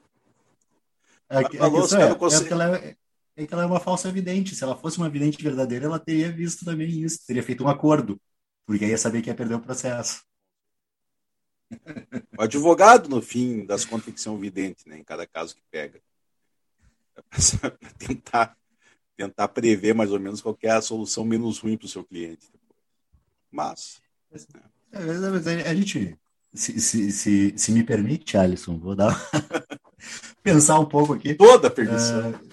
É, 1.30 1.44
que, 1.44 1.58
abalou 1.58 1.86
é, 1.86 2.01
é, 2.01 2.38
é, 2.38 2.44
que 2.44 2.54
ela 2.54 2.77
é, 2.77 2.96
é 3.38 3.46
que 3.46 3.53
ela 3.53 3.63
é 3.63 3.65
uma 3.65 3.79
falsa 3.79 4.12
vidente. 4.12 4.56
Se 4.56 4.63
ela 4.63 4.75
fosse 4.75 4.98
uma 4.98 5.10
vidente 5.10 5.41
verdadeira, 5.41 5.86
ela 5.86 6.00
teria 6.00 6.32
visto 6.32 6.65
também 6.65 6.89
isso, 6.89 7.25
teria 7.25 7.44
feito 7.44 7.63
um 7.63 7.70
acordo, 7.70 8.20
porque 8.65 8.84
aí 8.84 8.91
ia 8.91 8.98
saber 8.98 9.22
que 9.22 9.29
ia 9.29 9.36
perder 9.36 9.56
o 9.56 9.62
processo. 9.62 10.24
O 12.38 12.41
advogado, 12.41 13.10
no 13.10 13.22
fim 13.22 13.65
das 13.65 13.86
contas, 13.86 14.06
tem 14.06 14.13
que 14.13 14.22
ser 14.22 14.29
um 14.29 14.39
vidente, 14.39 14.88
né, 14.88 14.98
em 14.98 15.03
cada 15.03 15.27
caso 15.27 15.56
que 15.56 15.62
pega. 15.70 16.01
Para 17.13 17.72
tentar, 17.98 18.58
tentar 19.15 19.48
prever 19.50 19.94
mais 19.94 20.12
ou 20.12 20.20
menos 20.20 20.41
qual 20.41 20.58
é 20.63 20.70
a 20.70 20.82
solução 20.82 21.24
menos 21.24 21.60
ruim 21.60 21.77
para 21.77 21.86
o 21.86 21.89
seu 21.89 22.03
cliente. 22.03 22.48
Mas. 23.51 24.01
Né. 24.32 24.62
É, 24.91 25.70
a 25.70 25.75
gente, 25.75 26.17
se, 26.53 26.79
se, 26.79 27.12
se, 27.12 27.53
se, 27.58 27.72
me 27.72 27.84
permite, 27.84 28.38
Alisson, 28.38 28.77
vou 28.77 28.96
dar 28.96 29.15
pensar 30.41 30.79
um 30.79 30.86
pouco 30.86 31.13
aqui. 31.13 31.36
Toda 31.36 31.67
a 31.67 31.72
permissão. 31.72 32.32
Uh, 32.32 32.47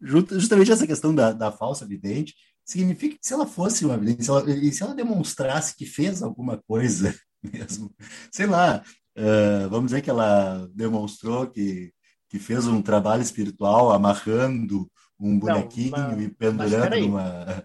justamente 0.00 0.70
essa 0.70 0.86
questão 0.86 1.14
da, 1.14 1.32
da 1.32 1.50
falsa 1.50 1.86
vidente 1.86 2.34
significa 2.64 3.16
que 3.16 3.26
se 3.26 3.32
ela 3.32 3.46
fosse 3.46 3.84
uma 3.84 3.96
vidente, 3.96 4.24
se 4.24 4.30
ela, 4.30 4.50
e 4.50 4.72
se 4.72 4.82
ela 4.82 4.94
demonstrasse 4.94 5.74
que 5.76 5.86
fez 5.86 6.22
alguma 6.22 6.58
coisa 6.66 7.14
mesmo, 7.42 7.94
sei 8.30 8.46
lá, 8.46 8.82
uh, 9.16 9.68
vamos 9.70 9.86
dizer 9.86 10.02
que 10.02 10.10
ela 10.10 10.68
demonstrou 10.74 11.46
que, 11.46 11.92
que 12.28 12.38
fez 12.38 12.66
um 12.66 12.82
trabalho 12.82 13.22
espiritual 13.22 13.92
amarrando 13.92 14.88
um 15.18 15.38
bonequinho 15.38 15.90
Não, 15.90 16.10
mas, 16.10 16.22
e 16.22 16.28
pendurando 16.28 16.82
peraí. 16.82 17.00
numa. 17.02 17.64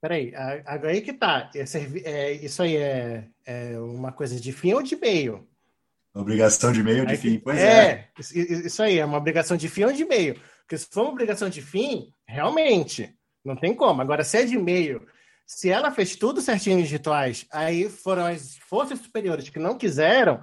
Peraí, 0.00 0.32
agora 0.64 0.92
aí 0.92 1.00
que 1.00 1.12
tá. 1.12 1.50
É, 1.54 2.32
isso 2.32 2.62
aí 2.62 2.76
é, 2.76 3.28
é, 3.44 3.78
uma 3.78 4.12
coisa 4.12 4.38
de 4.38 4.52
fim 4.52 4.72
ou 4.72 4.82
de 4.82 4.96
meio? 4.96 5.46
Obrigação 6.14 6.72
de 6.72 6.82
meio 6.82 7.00
ou 7.00 7.06
de 7.06 7.16
fim, 7.16 7.38
pois 7.38 7.58
é. 7.58 8.08
É, 8.18 8.32
isso 8.66 8.82
aí, 8.82 8.98
é 8.98 9.04
uma 9.04 9.18
obrigação 9.18 9.56
de 9.56 9.68
fim 9.68 9.84
ou 9.84 9.92
de 9.92 10.04
meio. 10.04 10.40
Porque 10.66 10.78
se 10.78 10.88
for 10.90 11.02
uma 11.02 11.12
obrigação 11.12 11.48
de 11.48 11.62
fim, 11.62 12.12
realmente, 12.26 13.16
não 13.44 13.54
tem 13.54 13.72
como. 13.72 14.02
Agora, 14.02 14.24
se 14.24 14.38
é 14.38 14.44
de 14.44 14.58
meio, 14.58 15.06
se 15.46 15.70
ela 15.70 15.92
fez 15.92 16.16
tudo 16.16 16.40
certinho 16.40 16.80
nos 16.80 16.90
rituais, 16.90 17.46
aí 17.52 17.88
foram 17.88 18.26
as 18.26 18.56
forças 18.58 18.98
superiores 18.98 19.48
que 19.48 19.60
não 19.60 19.78
quiseram, 19.78 20.42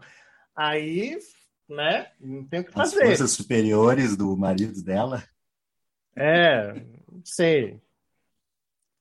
aí, 0.56 1.20
né, 1.68 2.10
não 2.22 2.46
tem 2.46 2.62
o 2.62 2.64
que 2.64 2.72
fazer. 2.72 3.02
As 3.02 3.10
forças 3.10 3.32
superiores 3.32 4.16
do 4.16 4.38
marido 4.38 4.82
dela? 4.82 5.22
É, 6.16 6.74
não 7.12 7.22
sei. 7.26 7.82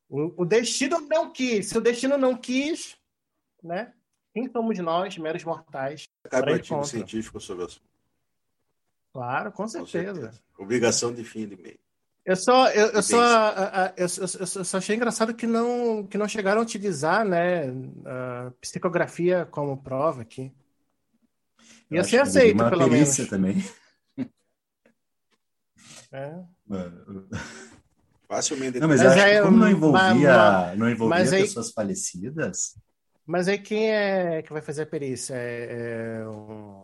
O, 0.08 0.42
o 0.42 0.44
destino 0.44 1.00
não 1.02 1.32
quis. 1.32 1.68
Se 1.68 1.78
o 1.78 1.80
destino 1.80 2.18
não 2.18 2.36
quis, 2.36 2.96
né? 3.62 3.92
Quem 4.34 4.50
somos 4.50 4.76
nós, 4.78 5.16
meros 5.18 5.44
mortais? 5.44 6.08
Cabe 6.28 6.50
um 6.50 6.54
artigo 6.54 6.84
científico 6.84 7.38
sobre 7.38 7.62
o 7.62 7.66
assunto. 7.66 7.91
Claro, 9.12 9.52
com 9.52 9.68
certeza. 9.68 10.04
com 10.04 10.20
certeza. 10.20 10.42
Obrigação 10.58 11.12
de 11.12 11.24
fim 11.24 11.46
de 11.46 11.56
meio. 11.56 11.78
Eu 12.24 12.36
só, 12.36 12.70
eu, 12.70 12.86
eu 12.88 13.02
só, 13.02 13.50
eu, 13.96 14.06
eu, 14.06 14.06
eu, 14.06 14.64
só 14.64 14.78
achei 14.78 14.94
engraçado 14.94 15.34
que 15.34 15.46
não, 15.46 16.06
que 16.06 16.16
não 16.16 16.28
chegaram 16.28 16.60
a 16.60 16.62
utilizar, 16.62 17.24
né, 17.24 17.64
a 18.06 18.52
psicografia 18.60 19.44
como 19.50 19.82
prova 19.82 20.22
aqui. 20.22 20.52
Ia 21.90 22.04
ser 22.04 22.20
aceito, 22.20 22.56
pelo 22.70 22.88
menos. 22.88 23.16
também. 23.28 23.56
É. 26.12 26.42
Facilmente. 28.28 28.78
Não, 28.78 28.88
mas, 28.88 29.02
mas 29.02 29.12
acho 29.12 29.26
que 29.26 29.42
como 29.42 29.56
não 29.58 29.68
envolvia, 29.70 30.36
mas, 30.36 30.78
não 30.78 30.88
envolvia 30.88 31.18
mas 31.18 31.30
pessoas 31.30 31.66
aí, 31.66 31.72
falecidas. 31.74 32.78
Mas 33.26 33.48
aí 33.48 33.58
quem 33.58 33.90
é 33.90 34.42
que 34.42 34.52
vai 34.52 34.62
fazer 34.62 34.82
a 34.82 34.86
perícia? 34.86 35.34
É, 35.34 36.20
é 36.20 36.28
um 36.28 36.82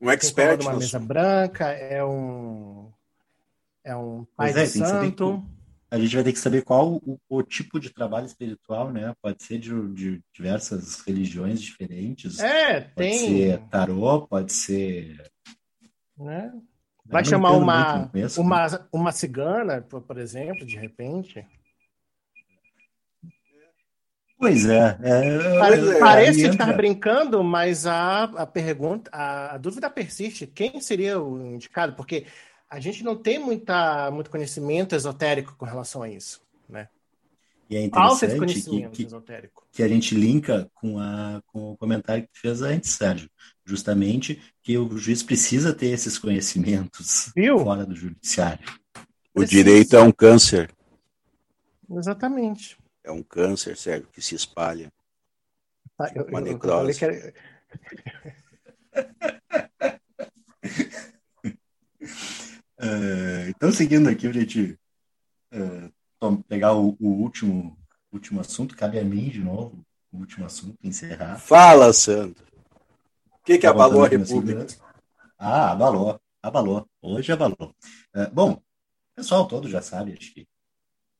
um 0.00 0.10
expert. 0.10 0.60
Uma 0.62 0.74
mesa 0.74 0.98
branca, 0.98 1.66
é 1.66 2.04
um. 2.04 2.90
É 3.82 3.94
um 3.94 4.24
pai 4.36 4.50
é, 4.50 4.66
santo. 4.66 5.44
A 5.90 5.98
gente 5.98 6.14
vai 6.14 6.24
ter 6.24 6.32
que 6.32 6.38
saber 6.38 6.62
qual 6.62 6.94
o, 6.94 7.20
o, 7.28 7.42
tipo 7.42 7.78
de 7.78 7.90
trabalho 7.90 8.26
espiritual, 8.26 8.90
né? 8.90 9.14
Pode 9.22 9.44
ser 9.44 9.58
de, 9.58 9.70
de 9.92 10.22
diversas 10.32 11.00
religiões 11.02 11.60
diferentes. 11.60 12.40
É, 12.40 12.80
pode 12.80 12.94
tem. 12.94 13.18
Pode 13.18 13.28
ser 13.28 13.58
tarô, 13.68 14.26
pode 14.26 14.52
ser. 14.52 15.30
Né? 16.18 16.52
Vai 17.06 17.24
chamar 17.24 17.52
uma, 17.52 18.10
uma, 18.38 18.70
né? 18.70 18.86
uma 18.90 19.12
cigana, 19.12 19.82
por, 19.82 20.00
por 20.00 20.18
exemplo, 20.18 20.64
de 20.64 20.76
repente. 20.76 21.46
Pois 24.44 24.66
é. 24.66 24.98
é 25.02 25.58
Pare, 25.58 25.98
parece 25.98 26.46
estar 26.46 26.70
brincando, 26.76 27.42
mas 27.42 27.86
a, 27.86 28.24
a 28.24 28.46
pergunta, 28.46 29.10
a, 29.10 29.54
a, 29.54 29.56
dúvida 29.56 29.88
persiste. 29.88 30.46
Quem 30.46 30.82
seria 30.82 31.18
o 31.18 31.54
indicado? 31.54 31.94
Porque 31.94 32.26
a 32.68 32.78
gente 32.78 33.02
não 33.02 33.16
tem 33.16 33.38
muita, 33.38 34.10
muito 34.10 34.28
conhecimento 34.28 34.94
esotérico 34.94 35.56
com 35.56 35.64
relação 35.64 36.02
a 36.02 36.10
isso, 36.10 36.42
né? 36.68 36.88
E 37.70 37.76
é 37.76 37.82
interessante 37.82 38.60
que, 38.60 38.88
que, 38.90 39.08
que, 39.72 39.82
a 39.82 39.88
gente 39.88 40.14
linka 40.14 40.70
com, 40.74 40.98
a, 40.98 41.42
com 41.46 41.72
o 41.72 41.76
comentário 41.78 42.24
que 42.24 42.38
fez 42.38 42.60
antes, 42.60 42.90
Sérgio. 42.90 43.30
Justamente 43.64 44.42
que 44.62 44.76
o 44.76 44.94
juiz 44.98 45.22
precisa 45.22 45.72
ter 45.72 45.86
esses 45.86 46.18
conhecimentos 46.18 47.32
Viu? 47.34 47.60
fora 47.60 47.86
do 47.86 47.96
judiciário. 47.96 48.68
O 49.34 49.40
precisa. 49.40 49.62
direito 49.62 49.96
é 49.96 50.02
um 50.02 50.12
câncer. 50.12 50.70
Exatamente. 51.90 52.76
É 53.04 53.12
um 53.12 53.22
câncer, 53.22 53.76
Sérgio, 53.76 54.08
que 54.08 54.22
se 54.22 54.34
espalha. 54.34 54.90
Ah, 55.98 56.10
eu, 56.14 56.24
uma 56.24 56.40
eu, 56.40 56.44
necrose. 56.44 57.04
Eu 57.04 57.10
era... 57.10 57.34
uh, 62.80 63.48
então, 63.50 63.70
seguindo 63.70 64.08
aqui, 64.08 64.26
a 64.26 64.32
gente 64.32 64.78
uh, 65.52 66.42
pegar 66.48 66.72
o, 66.72 66.96
o, 66.98 67.08
último, 67.08 67.78
último 68.10 68.40
assunto, 68.40 68.74
cabe 68.74 68.98
a 68.98 69.04
mim 69.04 69.28
de 69.28 69.40
novo, 69.40 69.84
o 70.10 70.18
último 70.18 70.46
assunto, 70.46 70.78
encerrar. 70.82 71.38
Fala, 71.38 71.92
Sandro. 71.92 72.42
O 73.30 73.44
que, 73.44 73.58
que 73.58 73.66
tá 73.66 73.70
abalou 73.70 74.02
a 74.02 74.08
República? 74.08 74.66
Ah, 75.38 75.72
abalou, 75.72 76.18
abalou. 76.42 76.88
Hoje 77.02 77.30
abalou. 77.30 77.76
Uh, 78.16 78.30
bom, 78.32 78.52
o 78.52 78.62
pessoal 79.14 79.46
todo 79.46 79.68
já 79.68 79.82
sabe, 79.82 80.16
acho 80.18 80.32
que 80.32 80.48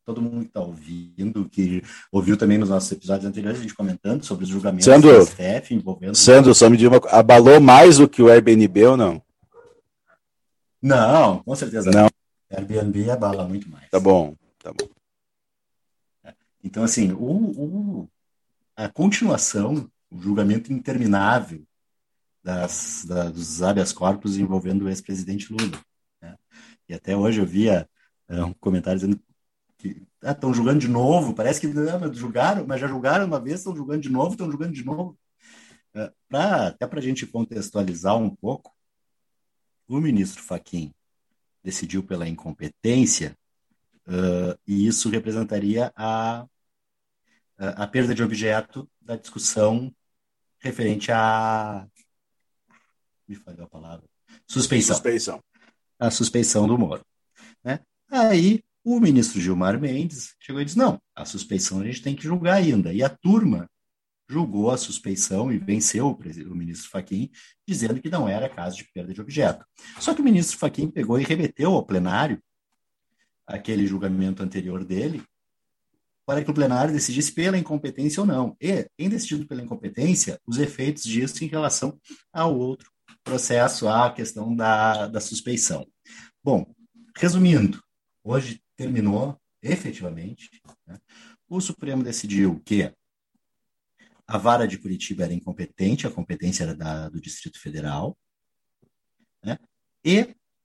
todo 0.05 0.21
mundo 0.21 0.41
que 0.41 0.49
está 0.49 0.61
ouvindo, 0.61 1.49
que 1.49 1.83
ouviu 2.13 2.37
também 2.37 2.59
nos 2.59 2.69
nossos 2.69 2.93
episódios 2.93 3.27
anteriores, 3.27 3.59
a 3.59 3.63
gente 3.63 3.75
comentando 3.75 4.23
sobre 4.23 4.45
os 4.45 4.51
julgamentos 4.51 4.85
Sandro, 4.85 5.19
do 5.19 5.27
STF 5.27 5.75
envolvendo. 5.75 6.15
Sandro, 6.15 6.55
só 6.55 6.69
me 6.69 6.77
diga 6.77 6.99
uma 6.99 7.11
abalou 7.11 7.61
mais 7.61 7.99
do 7.99 8.09
que 8.09 8.23
o 8.23 8.29
Airbnb 8.29 8.85
ou 8.85 8.97
não? 8.97 9.23
Não, 10.83 11.39
com 11.43 11.55
certeza 11.57 11.91
não. 11.91 12.09
Airbnb 12.51 13.11
abala 13.11 13.49
muito 13.49 13.69
mais. 13.71 13.89
Tá 13.89 13.99
bom, 13.99 14.35
tá 14.63 14.73
bom. 14.73 14.89
Então, 16.63 16.85
assim, 16.85 17.13
o, 17.13 17.25
o 17.25 18.09
a 18.77 18.89
continuação, 18.89 19.91
o 20.11 20.21
julgamento 20.21 20.73
interminável 20.73 21.63
das, 22.43 23.05
da, 23.07 23.31
dos 23.31 23.63
habeas 23.63 23.93
corpus 23.93 24.37
envolvendo 24.37 24.85
o 24.85 24.89
ex-presidente 24.89 25.53
Lula. 25.53 25.81
Né? 26.21 26.37
E 26.89 26.95
até 26.95 27.17
hoje 27.17 27.41
eu 27.41 27.47
via 27.47 27.89
é, 28.29 28.45
um 28.45 28.53
comentário 28.55 28.99
dizendo 28.99 29.21
estão 30.23 30.51
ah, 30.51 30.55
julgando 30.55 30.79
de 30.79 30.89
novo, 30.89 31.35
parece 31.35 31.61
que 31.61 31.67
não, 31.67 32.13
julgaram, 32.13 32.67
mas 32.67 32.81
já 32.81 32.87
julgaram 32.87 33.27
uma 33.27 33.41
vez, 33.41 33.61
estão 33.61 33.77
julgando 33.77 34.01
de 34.01 34.11
novo, 34.11 34.33
estão 34.33 34.51
julgando 34.51 34.73
de 34.73 34.85
novo. 34.85 35.19
É, 35.95 36.13
pra, 36.29 36.69
até 36.69 36.87
para 36.87 36.99
a 36.99 37.03
gente 37.03 37.27
contextualizar 37.27 38.17
um 38.17 38.35
pouco, 38.35 38.75
o 39.87 40.01
ministro 40.01 40.43
Faquim 40.43 40.95
decidiu 41.63 42.03
pela 42.03 42.29
incompetência, 42.29 43.37
uh, 44.07 44.59
e 44.67 44.87
isso 44.87 45.09
representaria 45.09 45.93
a, 45.97 46.47
a 47.59 47.87
perda 47.87 48.15
de 48.15 48.23
objeto 48.23 48.89
da 49.01 49.17
discussão 49.17 49.95
referente 50.59 51.13
a. 51.13 51.87
Me 53.29 53.35
falhou 53.35 53.65
a 53.65 53.69
palavra. 53.69 54.05
Suspeição. 54.47 54.97
Suspeição. 54.97 55.45
A 55.99 56.11
suspeição 56.11 56.67
do 56.67 56.77
Moro. 56.77 57.05
Né? 57.63 57.81
Aí 58.11 58.63
o 58.85 59.01
ministro 59.01 59.41
Gilmar 59.41 59.81
Mendes 59.81 60.35
chegou 60.39 60.61
e 60.61 60.65
disse: 60.65 60.77
não, 60.77 61.01
a 61.17 61.25
suspeição 61.25 61.81
a 61.81 61.85
gente 61.85 62.03
tem 62.03 62.15
que 62.15 62.23
julgar 62.23 62.57
ainda. 62.57 62.93
E 62.93 63.03
a 63.03 63.09
turma 63.09 63.69
julgou 64.29 64.71
a 64.71 64.77
suspeição 64.77 65.51
e 65.51 65.59
venceu 65.59 66.09
o, 66.09 66.55
ministro 66.55 66.91
Faquim, 66.91 67.31
dizendo 67.67 68.01
que 68.01 68.11
não 68.11 68.29
era 68.29 68.49
caso 68.49 68.77
de 68.77 68.85
perda 68.93 69.13
de 69.13 69.21
objeto. 69.21 69.65
Só 69.99 70.15
que 70.15 70.21
o 70.21 70.25
ministro 70.25 70.59
Faquim 70.59 70.89
pegou 70.89 71.19
e 71.19 71.25
remeteu 71.25 71.73
ao 71.73 71.85
plenário 71.85 72.43
aquele 73.47 73.87
julgamento 73.87 74.43
anterior 74.43 74.85
dele 74.85 75.23
para 76.27 76.43
que 76.43 76.51
o 76.51 76.55
plenário 76.55 76.93
decidisse 76.93 77.33
pela 77.33 77.59
incompetência 77.59 78.21
ou 78.23 78.27
não. 78.27 78.57
E, 78.59 78.89
em 78.99 79.11
decidido 79.11 79.47
pela 79.47 79.63
incompetência, 79.63 80.41
os 80.47 80.59
efeitos 80.59 81.05
disso 81.05 81.45
em 81.45 81.49
relação 81.49 81.99
ao 82.33 82.59
outro 82.59 82.91
processo, 83.23 83.89
à 83.89 84.11
questão 84.11 84.55
da, 84.57 85.07
da 85.07 85.21
suspeição. 85.21 85.87
Bom, 86.43 86.75
resumindo, 87.15 87.83
hoje 88.23 88.64
terminou 88.77 89.41
efetivamente. 89.63 90.63
Né? 90.87 90.99
O 91.49 91.61
Supremo 91.61 92.03
decidiu 92.03 92.61
que 92.65 92.93
a 94.27 94.39
vara 94.39 94.67
de 94.67 94.79
Curitiba 94.79 95.25
era 95.25 95.35
incompetente, 95.35 96.07
a 96.07 96.11
competência 96.11 96.65
era 96.65 96.75
da, 96.75 97.09
do 97.09 97.21
Distrito 97.21 97.61
Federal, 97.61 98.17
né? 99.43 99.59
e 100.05 100.23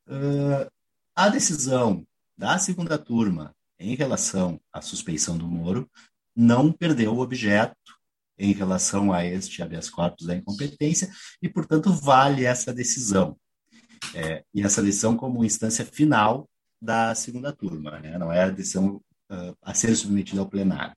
uh, 0.08 0.72
a 1.16 1.30
decisão 1.30 2.06
da 2.38 2.58
segunda 2.58 2.98
turma 2.98 3.54
em 3.78 3.96
relação 3.96 4.60
à 4.72 4.82
suspeição 4.82 5.38
do 5.38 5.48
Moro 5.48 5.90
não 6.36 6.72
perdeu 6.72 7.14
o 7.14 7.20
objeto 7.20 7.76
em 8.38 8.54
relação 8.54 9.12
a 9.12 9.26
este 9.26 9.62
habeas 9.62 9.90
corpus 9.90 10.26
da 10.26 10.36
incompetência 10.36 11.12
e, 11.42 11.50
portanto, 11.50 11.92
vale 11.92 12.46
essa 12.46 12.74
decisão. 12.74 13.38
É, 14.16 14.46
e 14.54 14.64
essa 14.64 14.82
decisão 14.82 15.18
como 15.18 15.44
instância 15.44 15.86
final 15.86 16.50
da 16.82 17.14
segunda 17.16 17.52
turma, 17.52 18.00
né? 18.00 18.18
não 18.18 18.32
é 18.32 18.44
a 18.44 18.50
decisão 18.50 19.02
uh, 19.32 19.58
a 19.62 19.74
ser 19.74 19.96
submetida 19.96 20.42
ao 20.42 20.50
plenário. 20.50 20.96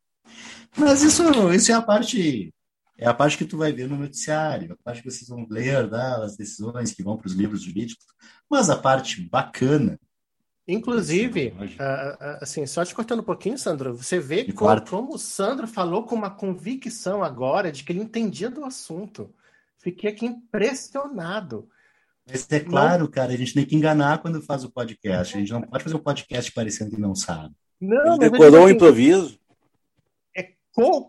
Mas 0.76 1.02
isso, 1.02 1.22
isso 1.52 1.72
é 1.72 1.74
a 1.74 1.82
parte 1.82 2.52
é 2.98 3.06
a 3.06 3.14
parte 3.14 3.36
que 3.36 3.44
tu 3.44 3.56
vai 3.56 3.72
ver 3.72 3.88
no 3.88 3.96
noticiário, 3.96 4.74
a 4.74 4.76
parte 4.84 5.02
que 5.02 5.10
vocês 5.10 5.28
vão 5.28 5.44
ler, 5.50 5.90
né, 5.90 6.16
as 6.22 6.36
decisões 6.36 6.92
que 6.92 7.02
vão 7.02 7.16
para 7.16 7.26
os 7.26 7.32
livros 7.32 7.62
jurídicos, 7.62 8.06
mas 8.48 8.70
a 8.70 8.76
parte 8.76 9.20
bacana 9.28 9.98
Inclusive, 10.66 11.52
assim, 12.40 12.64
só 12.66 12.84
te 12.84 12.94
cortando 12.94 13.20
um 13.20 13.24
pouquinho, 13.24 13.58
Sandro, 13.58 13.96
você 13.96 14.20
vê 14.20 14.44
como, 14.52 14.80
como, 14.82 15.14
o 15.14 15.18
Sandro 15.18 15.66
falou 15.66 16.04
com 16.04 16.14
uma 16.14 16.30
convicção 16.30 17.22
agora 17.22 17.72
de 17.72 17.82
que 17.82 17.90
ele 17.90 18.00
entendia 18.00 18.48
do 18.48 18.64
assunto. 18.64 19.34
Fiquei 19.78 20.10
aqui 20.10 20.24
impressionado. 20.24 21.68
Mas 22.26 22.46
é 22.50 22.60
claro, 22.60 23.04
não... 23.04 23.10
cara, 23.10 23.32
a 23.32 23.36
gente 23.36 23.54
tem 23.54 23.64
que 23.64 23.76
enganar 23.76 24.18
quando 24.18 24.42
faz 24.42 24.64
o 24.64 24.70
podcast. 24.70 25.36
A 25.36 25.40
gente 25.40 25.52
não 25.52 25.62
pode 25.62 25.84
fazer 25.84 25.96
o 25.96 25.98
um 25.98 26.02
podcast 26.02 26.52
parecendo 26.52 26.90
que 26.92 27.00
não 27.00 27.14
sabe. 27.14 27.54
Não, 27.80 28.16
decorou 28.16 28.62
o 28.62 28.64
um 28.66 28.68
improviso. 28.68 29.38
É, 30.34 30.52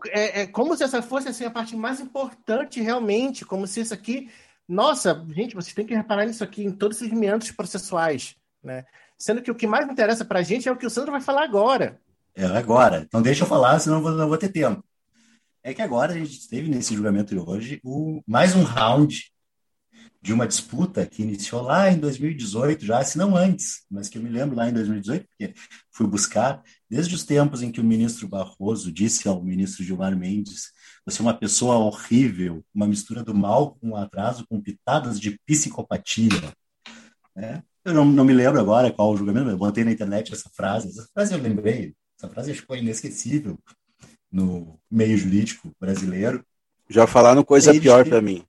é, 0.08 0.40
é, 0.42 0.46
como 0.46 0.76
se 0.76 0.82
essa 0.82 1.00
fosse 1.00 1.28
assim, 1.28 1.44
a 1.44 1.50
parte 1.50 1.76
mais 1.76 2.00
importante 2.00 2.80
realmente, 2.80 3.44
como 3.44 3.66
se 3.66 3.80
isso 3.80 3.94
aqui. 3.94 4.28
Nossa, 4.68 5.24
gente, 5.30 5.54
vocês 5.54 5.74
têm 5.74 5.86
que 5.86 5.94
reparar 5.94 6.26
nisso 6.26 6.42
aqui, 6.42 6.64
em 6.64 6.72
todos 6.72 7.00
esses 7.00 7.12
meandros 7.12 7.50
processuais. 7.50 8.34
Né? 8.62 8.84
Sendo 9.16 9.40
que 9.40 9.50
o 9.50 9.54
que 9.54 9.66
mais 9.66 9.88
interessa 9.88 10.24
para 10.24 10.40
a 10.40 10.42
gente 10.42 10.68
é 10.68 10.72
o 10.72 10.76
que 10.76 10.86
o 10.86 10.90
Sandro 10.90 11.12
vai 11.12 11.20
falar 11.20 11.44
agora. 11.44 12.00
É 12.34 12.44
agora. 12.44 13.04
Então 13.06 13.22
deixa 13.22 13.44
eu 13.44 13.48
falar, 13.48 13.78
senão 13.78 13.98
eu 13.98 14.02
não 14.02 14.10
vou, 14.10 14.18
não 14.18 14.28
vou 14.28 14.38
ter 14.38 14.48
tempo. 14.48 14.84
É 15.62 15.72
que 15.72 15.80
agora 15.80 16.12
a 16.12 16.18
gente 16.18 16.48
teve 16.48 16.68
nesse 16.68 16.94
julgamento 16.94 17.34
de 17.34 17.40
hoje 17.40 17.80
o, 17.84 18.20
mais 18.26 18.54
um 18.54 18.64
round 18.64 19.32
de 20.24 20.32
uma 20.32 20.46
disputa 20.46 21.04
que 21.04 21.22
iniciou 21.22 21.60
lá 21.60 21.90
em 21.90 21.98
2018, 21.98 22.86
já, 22.86 23.04
se 23.04 23.18
não 23.18 23.36
antes, 23.36 23.82
mas 23.90 24.08
que 24.08 24.16
eu 24.16 24.22
me 24.22 24.30
lembro 24.30 24.56
lá 24.56 24.66
em 24.66 24.72
2018, 24.72 25.26
porque 25.28 25.52
fui 25.92 26.06
buscar, 26.06 26.62
desde 26.88 27.14
os 27.14 27.24
tempos 27.24 27.60
em 27.60 27.70
que 27.70 27.78
o 27.78 27.84
ministro 27.84 28.26
Barroso 28.26 28.90
disse 28.90 29.28
ao 29.28 29.44
ministro 29.44 29.84
Gilmar 29.84 30.16
Mendes: 30.16 30.72
você 31.04 31.20
é 31.20 31.22
uma 31.22 31.34
pessoa 31.34 31.76
horrível, 31.76 32.64
uma 32.74 32.86
mistura 32.86 33.22
do 33.22 33.34
mal 33.34 33.74
com 33.74 33.94
atraso, 33.94 34.46
com 34.48 34.62
pitadas 34.62 35.20
de 35.20 35.38
psicopatia. 35.44 36.30
Né? 37.36 37.62
Eu 37.84 37.92
não, 37.92 38.06
não 38.06 38.24
me 38.24 38.32
lembro 38.32 38.58
agora 38.58 38.90
qual 38.90 39.12
o 39.12 39.16
julgamento, 39.18 39.50
eu 39.50 39.58
botei 39.58 39.84
na 39.84 39.92
internet 39.92 40.32
essa 40.32 40.48
frase. 40.54 40.88
Essa 40.88 41.06
frase 41.12 41.34
eu 41.34 41.38
lembrei. 41.38 41.94
Essa 42.18 42.32
frase 42.32 42.54
ficou 42.54 42.74
inesquecível 42.74 43.58
no 44.32 44.80
meio 44.90 45.18
jurídico 45.18 45.70
brasileiro. 45.78 46.42
Já 46.88 47.06
falaram 47.06 47.44
coisa 47.44 47.78
pior 47.78 48.08
para 48.08 48.22
mim. 48.22 48.42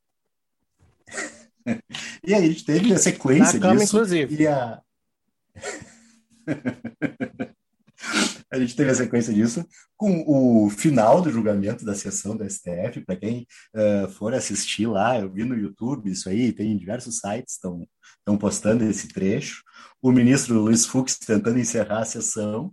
E 2.26 2.34
aí 2.34 2.44
a 2.44 2.48
gente 2.48 2.66
teve 2.66 2.94
a 2.94 2.98
sequência 2.98 3.54
Na 3.54 3.60
cama, 3.60 3.80
disso. 3.80 3.96
inclusive. 3.96 4.36
E 4.36 4.48
a... 4.48 4.82
a 8.52 8.60
gente 8.60 8.76
teve 8.76 8.92
a 8.92 8.96
sequência 8.96 9.34
disso 9.34 9.66
com 9.98 10.24
o 10.28 10.70
final 10.70 11.22
do 11.22 11.32
julgamento 11.32 11.86
da 11.86 11.96
sessão 11.96 12.36
da 12.36 12.48
STF. 12.50 13.02
Para 13.06 13.16
quem 13.16 13.48
uh, 13.76 14.08
for 14.10 14.34
assistir 14.34 14.88
lá, 14.88 15.20
eu 15.20 15.32
vi 15.32 15.44
no 15.44 15.56
YouTube 15.58 16.12
isso 16.12 16.30
aí, 16.30 16.52
tem 16.52 16.78
diversos 16.78 17.20
sites 17.20 17.56
estão 17.56 17.88
estão 18.20 18.38
postando 18.38 18.84
esse 18.84 19.08
trecho. 19.08 19.64
O 20.02 20.12
ministro 20.12 20.60
Luiz 20.60 20.86
Fux 20.86 21.18
tentando 21.18 21.60
encerrar 21.60 22.00
a 22.00 22.06
sessão. 22.06 22.72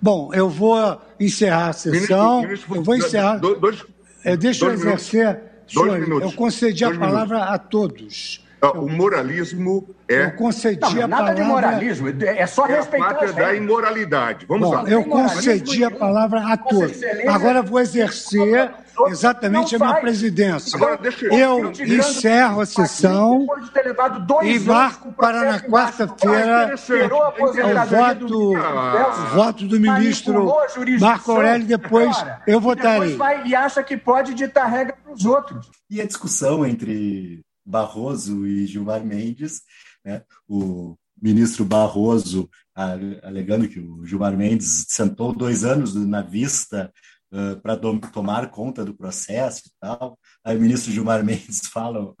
Bom, 0.00 0.32
eu 0.34 0.50
vou 0.50 1.00
encerrar 1.18 1.68
a 1.68 1.72
sessão. 1.72 2.42
Ministro, 2.42 2.70
ministro, 2.70 2.76
eu 2.76 2.82
vou 2.82 2.94
encerrar. 2.94 3.38
Dois, 3.38 3.84
é, 4.22 4.36
deixa 4.36 4.66
eu 4.66 4.72
exercer. 4.72 5.51
Senhor, 5.66 6.22
eu 6.22 6.32
concedi 6.32 6.84
a 6.84 6.90
palavra 6.90 7.38
minutos. 7.38 7.54
a 7.54 7.58
todos. 7.58 8.44
Ah, 8.60 8.78
o 8.78 8.88
moralismo 8.88 9.88
é. 10.08 10.26
Eu 10.26 10.32
concedi 10.32 10.80
não, 10.80 10.88
a 10.88 11.08
nada 11.08 11.08
palavra. 11.08 11.34
de 11.34 11.42
moralismo, 11.42 12.08
é 12.22 12.46
só 12.46 12.64
é 12.66 12.76
respeitar. 12.76 13.06
A 13.06 13.14
pátria 13.14 13.32
da 13.32 13.54
imoralidade. 13.54 14.46
Vamos 14.46 14.68
Bom, 14.68 14.74
lá. 14.74 14.88
Eu 14.88 15.04
concedi 15.04 15.84
a 15.84 15.90
palavra 15.90 16.40
a 16.46 16.56
todos. 16.56 17.00
Agora 17.26 17.60
vou 17.60 17.80
exercer 17.80 18.70
exatamente 19.08 19.76
a 19.76 19.78
minha 19.78 19.94
presidência. 20.00 20.76
Agora, 20.76 21.00
eu 21.30 21.70
encerro 21.70 22.60
a 22.60 22.66
sessão 22.66 23.46
e 24.42 24.58
marco 24.60 25.12
para 25.12 25.52
na 25.52 25.60
quarta-feira 25.60 26.74
o 27.38 27.86
voto, 27.86 28.52
o 28.52 29.26
voto 29.34 29.66
do 29.66 29.80
ministro 29.80 30.52
Marco 31.00 31.32
Aurélio. 31.32 31.66
Depois 31.66 32.16
eu 32.46 32.60
votarei. 32.60 33.18
e 33.44 33.54
acha 33.54 33.82
que 33.82 33.96
pode 33.96 34.34
ditar 34.34 34.70
regra 34.70 34.96
para 35.02 35.12
os 35.12 35.24
outros. 35.24 35.70
E 35.90 36.00
a 36.00 36.06
discussão 36.06 36.64
entre 36.66 37.42
Barroso 37.64 38.46
e 38.46 38.66
Gilmar 38.66 39.04
Mendes, 39.04 39.62
né? 40.04 40.22
o 40.48 40.96
ministro 41.20 41.64
Barroso 41.64 42.48
alegando 42.74 43.68
que 43.68 43.78
o 43.78 44.04
Gilmar 44.04 44.36
Mendes 44.36 44.86
sentou 44.88 45.32
dois 45.32 45.64
anos 45.64 45.94
na 45.94 46.22
vista 46.22 46.92
uh, 47.32 47.60
para 47.60 47.76
tomar 47.76 48.50
conta 48.50 48.84
do 48.84 48.94
processo 48.94 49.62
e 49.66 49.70
tal. 49.80 50.18
Aí 50.44 50.56
o 50.56 50.60
ministro 50.60 50.92
Gilmar 50.92 51.24
Mendes 51.24 51.66
fala 51.66 52.14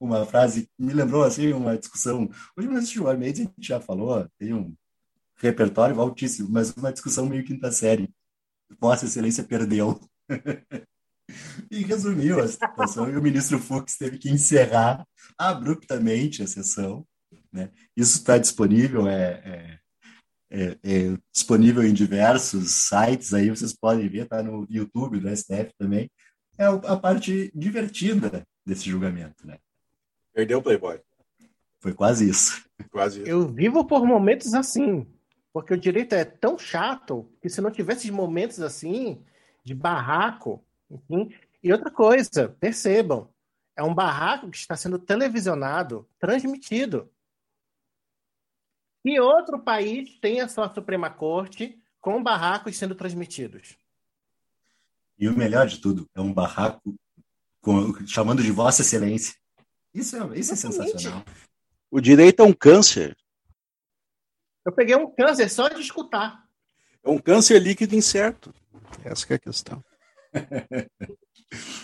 uma 0.00 0.24
frase 0.26 0.62
que 0.62 0.84
me 0.84 0.92
lembrou 0.92 1.22
assim 1.22 1.52
uma 1.52 1.76
discussão. 1.76 2.28
O 2.56 2.62
ministro 2.62 2.94
Gilmar 2.94 3.18
Mendes 3.18 3.40
a 3.40 3.44
gente 3.44 3.68
já 3.68 3.80
falou, 3.80 4.26
tem 4.38 4.52
um 4.54 4.74
repertório 5.36 6.00
altíssimo, 6.00 6.48
mas 6.50 6.70
uma 6.72 6.92
discussão 6.92 7.26
meio 7.26 7.44
quinta 7.44 7.70
série. 7.70 8.10
Vossa 8.80 9.04
Excelência 9.04 9.44
perdeu. 9.44 10.00
e 11.70 11.82
resumiu 11.82 12.40
a 12.40 12.48
situação. 12.48 13.10
e 13.10 13.16
o 13.16 13.22
ministro 13.22 13.58
Fux 13.58 13.96
teve 13.96 14.18
que 14.18 14.30
encerrar 14.30 15.06
abruptamente 15.38 16.42
a 16.42 16.46
sessão. 16.46 17.06
Né? 17.52 17.70
Isso 17.96 18.18
está 18.18 18.38
disponível, 18.38 19.08
é, 19.08 19.42
é, 19.44 19.78
é, 20.54 20.78
é, 20.84 21.18
disponível 21.32 21.82
em 21.82 21.92
diversos 21.92 22.88
sites, 22.88 23.34
aí 23.34 23.50
vocês 23.50 23.74
podem 23.74 24.08
ver, 24.08 24.22
está 24.22 24.40
no 24.40 24.64
YouTube 24.70 25.18
do 25.18 25.36
STF 25.36 25.72
também. 25.76 26.08
É 26.56 26.66
a 26.66 26.96
parte 26.96 27.50
divertida 27.52 28.46
desse 28.64 28.88
julgamento. 28.88 29.44
Né? 29.44 29.58
Perdeu 30.32 30.58
o 30.58 30.62
Playboy. 30.62 31.00
Foi 31.80 31.92
quase 31.92 32.28
isso. 32.28 32.64
Quase 32.90 33.22
isso. 33.22 33.28
Eu 33.28 33.48
vivo 33.48 33.84
por 33.84 34.06
momentos 34.06 34.54
assim, 34.54 35.04
porque 35.52 35.74
o 35.74 35.78
direito 35.78 36.14
é 36.14 36.24
tão 36.24 36.56
chato 36.56 37.28
que 37.42 37.48
se 37.48 37.60
não 37.60 37.72
tivesse 37.72 38.10
momentos 38.12 38.60
assim, 38.60 39.20
de 39.64 39.74
barraco, 39.74 40.64
enfim. 40.88 41.34
E 41.62 41.72
outra 41.72 41.90
coisa, 41.90 42.48
percebam, 42.60 43.28
é 43.76 43.82
um 43.82 43.94
barraco 43.94 44.48
que 44.50 44.56
está 44.56 44.76
sendo 44.76 45.00
televisionado, 45.00 46.08
transmitido. 46.20 47.10
E 49.04 49.20
outro 49.20 49.58
país 49.58 50.18
tem 50.20 50.40
a 50.40 50.48
sua 50.48 50.72
Suprema 50.72 51.10
Corte 51.10 51.78
com 52.00 52.22
barracos 52.22 52.76
sendo 52.76 52.94
transmitidos. 52.94 53.76
E 55.18 55.28
o 55.28 55.36
melhor 55.36 55.66
de 55.66 55.78
tudo, 55.78 56.08
é 56.14 56.20
um 56.20 56.32
barraco 56.32 56.94
com, 57.60 58.06
chamando 58.06 58.42
de 58.42 58.50
Vossa 58.50 58.82
Excelência. 58.82 59.34
Isso 59.92 60.16
é, 60.16 60.38
isso 60.38 60.52
é 60.52 60.56
sensacional. 60.56 61.22
O 61.90 62.00
direito 62.00 62.40
é 62.40 62.44
um 62.44 62.52
câncer. 62.52 63.16
Eu 64.66 64.72
peguei 64.72 64.96
um 64.96 65.10
câncer 65.14 65.48
só 65.48 65.68
de 65.68 65.80
escutar. 65.80 66.44
É 67.02 67.10
um 67.10 67.18
câncer 67.18 67.60
líquido 67.60 67.94
incerto. 67.94 68.52
Essa 69.04 69.34
é 69.34 69.36
a 69.36 69.38
questão. 69.38 69.84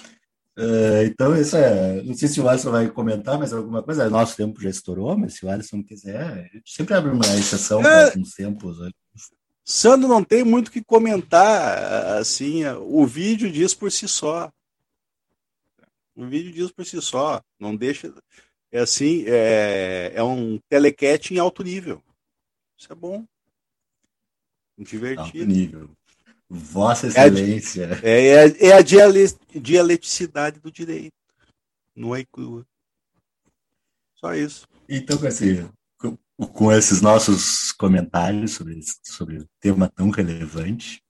Uh, 0.60 1.04
então, 1.06 1.34
isso 1.40 1.56
é. 1.56 2.02
Não 2.02 2.12
sei 2.12 2.28
se 2.28 2.38
o 2.38 2.46
Alisson 2.46 2.70
vai 2.70 2.90
comentar 2.90 3.38
mais 3.38 3.50
alguma 3.50 3.82
coisa. 3.82 4.10
Nosso 4.10 4.36
tempo 4.36 4.60
já 4.60 4.68
estourou, 4.68 5.16
mas 5.16 5.34
se 5.34 5.46
o 5.46 5.48
Alisson 5.48 5.82
quiser, 5.82 6.20
a 6.20 6.56
gente 6.56 6.70
sempre 6.70 6.92
abre 6.92 7.10
uma 7.10 7.24
exceção 7.38 7.80
é, 7.80 8.10
para 8.10 8.22
tempos. 8.36 8.76
Sandro 9.64 10.06
não 10.06 10.22
tem 10.22 10.44
muito 10.44 10.68
o 10.68 10.70
que 10.70 10.84
comentar. 10.84 12.18
Assim, 12.18 12.66
o 12.66 13.06
vídeo 13.06 13.50
diz 13.50 13.72
por 13.72 13.90
si 13.90 14.06
só. 14.06 14.52
O 16.14 16.26
vídeo 16.26 16.52
diz 16.52 16.70
por 16.70 16.84
si 16.84 17.00
só. 17.00 17.42
Não 17.58 17.74
deixa. 17.74 18.12
É 18.70 18.80
assim, 18.80 19.24
é, 19.26 20.12
é 20.14 20.22
um 20.22 20.58
telecat 20.68 21.32
em 21.32 21.38
alto 21.38 21.62
nível. 21.62 22.02
Isso 22.76 22.92
é 22.92 22.94
bom. 22.94 23.24
Divertido. 24.76 25.22
Alto 25.22 25.46
nível. 25.46 25.90
Vossa 26.50 27.06
Excelência. 27.06 28.00
É, 28.02 28.26
é, 28.26 28.38
a, 28.40 28.70
é 28.70 28.72
a 28.72 28.82
dialeticidade 29.60 30.58
do 30.58 30.72
direito. 30.72 31.14
Não 31.94 32.14
é 32.14 32.24
crua. 32.24 32.66
Só 34.16 34.34
isso. 34.34 34.66
Então, 34.88 35.16
com, 35.16 35.26
esse, 35.28 35.70
com, 35.96 36.16
com 36.36 36.72
esses 36.72 37.00
nossos 37.00 37.70
comentários 37.72 38.52
sobre, 38.52 38.80
sobre 39.06 39.38
o 39.38 39.46
tema 39.60 39.88
tão 39.88 40.10
relevante, 40.10 41.00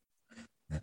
né, 0.69 0.83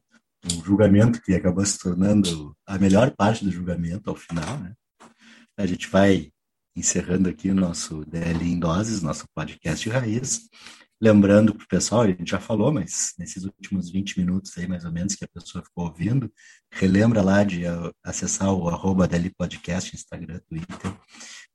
um 0.52 0.64
julgamento 0.64 1.22
que 1.22 1.36
acabou 1.36 1.64
se 1.64 1.78
tornando 1.78 2.58
a 2.66 2.80
melhor 2.80 3.12
parte 3.16 3.46
do 3.46 3.52
julgamento 3.52 4.10
ao 4.10 4.16
final, 4.16 4.58
né, 4.58 4.74
a 5.56 5.68
gente 5.68 5.88
vai 5.88 6.32
encerrando 6.76 7.30
aqui 7.30 7.50
o 7.52 7.56
nosso 7.56 8.04
DL 8.06 8.44
em 8.44 8.60
Doses, 8.60 9.02
nosso 9.02 9.26
podcast 9.36 9.88
raiz. 9.90 10.50
Lembrando 11.00 11.54
para 11.54 11.64
o 11.64 11.68
pessoal, 11.68 12.02
a 12.02 12.08
gente 12.08 12.32
já 12.32 12.40
falou, 12.40 12.72
mas 12.72 13.14
nesses 13.20 13.44
últimos 13.44 13.92
20 13.92 14.20
minutos 14.20 14.58
aí, 14.58 14.68
mais 14.68 14.84
ou 14.84 14.92
menos, 14.92 15.14
que 15.14 15.24
a 15.24 15.28
pessoa 15.28 15.64
ficou 15.64 15.86
ouvindo, 15.86 16.34
relembra 16.72 17.22
lá 17.22 17.44
de 17.44 17.62
acessar 18.04 18.52
o 18.52 18.68
arroba 18.68 19.08
Podcast, 19.38 19.96
Instagram, 19.96 20.40
Twitter, 20.50 21.00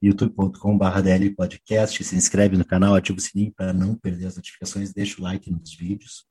youtube.com.br 0.00 1.00
DL 1.02 1.34
Podcast, 1.34 2.04
se 2.04 2.14
inscreve 2.14 2.56
no 2.56 2.64
canal, 2.64 2.94
ativa 2.94 3.18
o 3.18 3.20
sininho 3.20 3.52
para 3.52 3.72
não 3.72 3.96
perder 3.96 4.26
as 4.26 4.36
notificações, 4.36 4.92
deixa 4.92 5.20
o 5.20 5.24
like 5.24 5.50
nos 5.50 5.74
vídeos. 5.74 6.24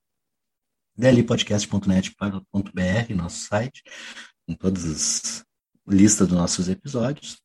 dlpodcast.net.br, 0.97 3.13
nosso 3.13 3.45
site, 3.45 3.83
com 4.47 4.55
todas 4.55 4.85
as 4.85 5.43
listas 5.85 6.29
dos 6.29 6.37
nossos 6.37 6.69
episódios. 6.69 7.41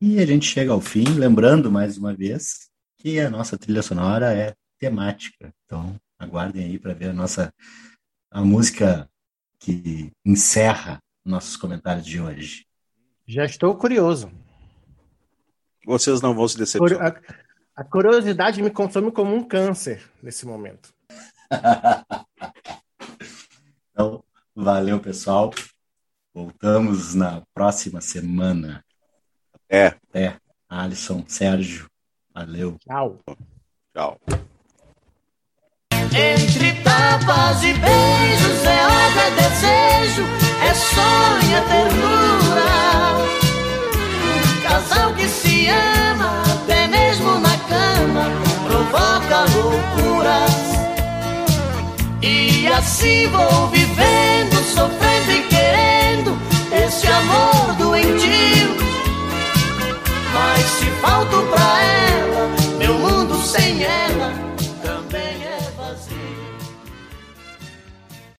E 0.00 0.18
a 0.18 0.24
gente 0.24 0.46
chega 0.46 0.72
ao 0.72 0.80
fim, 0.80 1.04
lembrando 1.04 1.70
mais 1.70 1.98
uma 1.98 2.14
vez 2.14 2.70
que 2.98 3.20
a 3.20 3.28
nossa 3.28 3.58
trilha 3.58 3.82
sonora 3.82 4.32
é 4.32 4.54
temática. 4.80 5.52
Então, 5.64 6.00
aguardem 6.18 6.64
aí 6.64 6.78
para 6.78 6.94
ver 6.94 7.10
a 7.10 7.12
nossa 7.12 7.52
a 8.30 8.42
música 8.42 9.08
que 9.58 10.10
encerra 10.24 11.02
nossos 11.24 11.56
comentários 11.56 12.06
de 12.06 12.20
hoje. 12.20 12.66
Já 13.26 13.44
estou 13.44 13.76
curioso. 13.76 14.32
Vocês 15.84 16.20
não 16.20 16.34
vão 16.34 16.48
se 16.48 16.56
decepcionar. 16.56 17.20
A, 17.76 17.82
a 17.82 17.84
curiosidade 17.84 18.62
me 18.62 18.70
consome 18.70 19.12
como 19.12 19.34
um 19.34 19.42
câncer 19.42 20.10
nesse 20.22 20.46
momento. 20.46 20.94
então, 23.92 24.24
valeu, 24.54 25.00
pessoal. 25.00 25.50
Voltamos 26.32 27.14
na 27.14 27.42
próxima 27.52 28.00
semana. 28.00 28.84
É. 29.68 29.96
É. 30.14 30.36
Alisson, 30.68 31.24
Sérgio, 31.26 31.90
valeu. 32.32 32.78
Tchau. 32.78 33.20
Tchau. 33.92 34.20
Entre 36.12 36.72
tapas 36.82 37.62
e 37.62 37.72
beijos 37.72 38.64
é 38.64 38.84
obra 38.84 39.22
é 39.22 39.30
desejo, 39.30 40.24
é 40.60 40.74
sonho, 40.74 41.56
é 41.56 41.60
ternura. 41.68 42.70
Casal 44.62 45.14
que 45.14 45.28
se 45.28 45.68
ama, 45.68 46.42
até 46.52 46.88
mesmo 46.88 47.38
na 47.38 47.56
cama, 47.68 48.28
provoca 48.66 49.44
loucuras. 49.54 50.50
E 52.20 52.66
assim 52.66 53.28
vou 53.28 53.68
vivendo, 53.68 54.56
sofrendo 54.64 55.30
e 55.30 55.42
querendo 55.44 56.36
esse 56.72 57.06
amor 57.06 57.72
doentio. 57.78 58.76
Mas 60.34 60.60
se 60.60 60.86
falto 61.00 61.36
pra 61.52 61.82
ela, 61.82 62.50
meu 62.78 62.94
mundo 62.94 63.40
sem 63.40 63.84
ela 63.84 64.49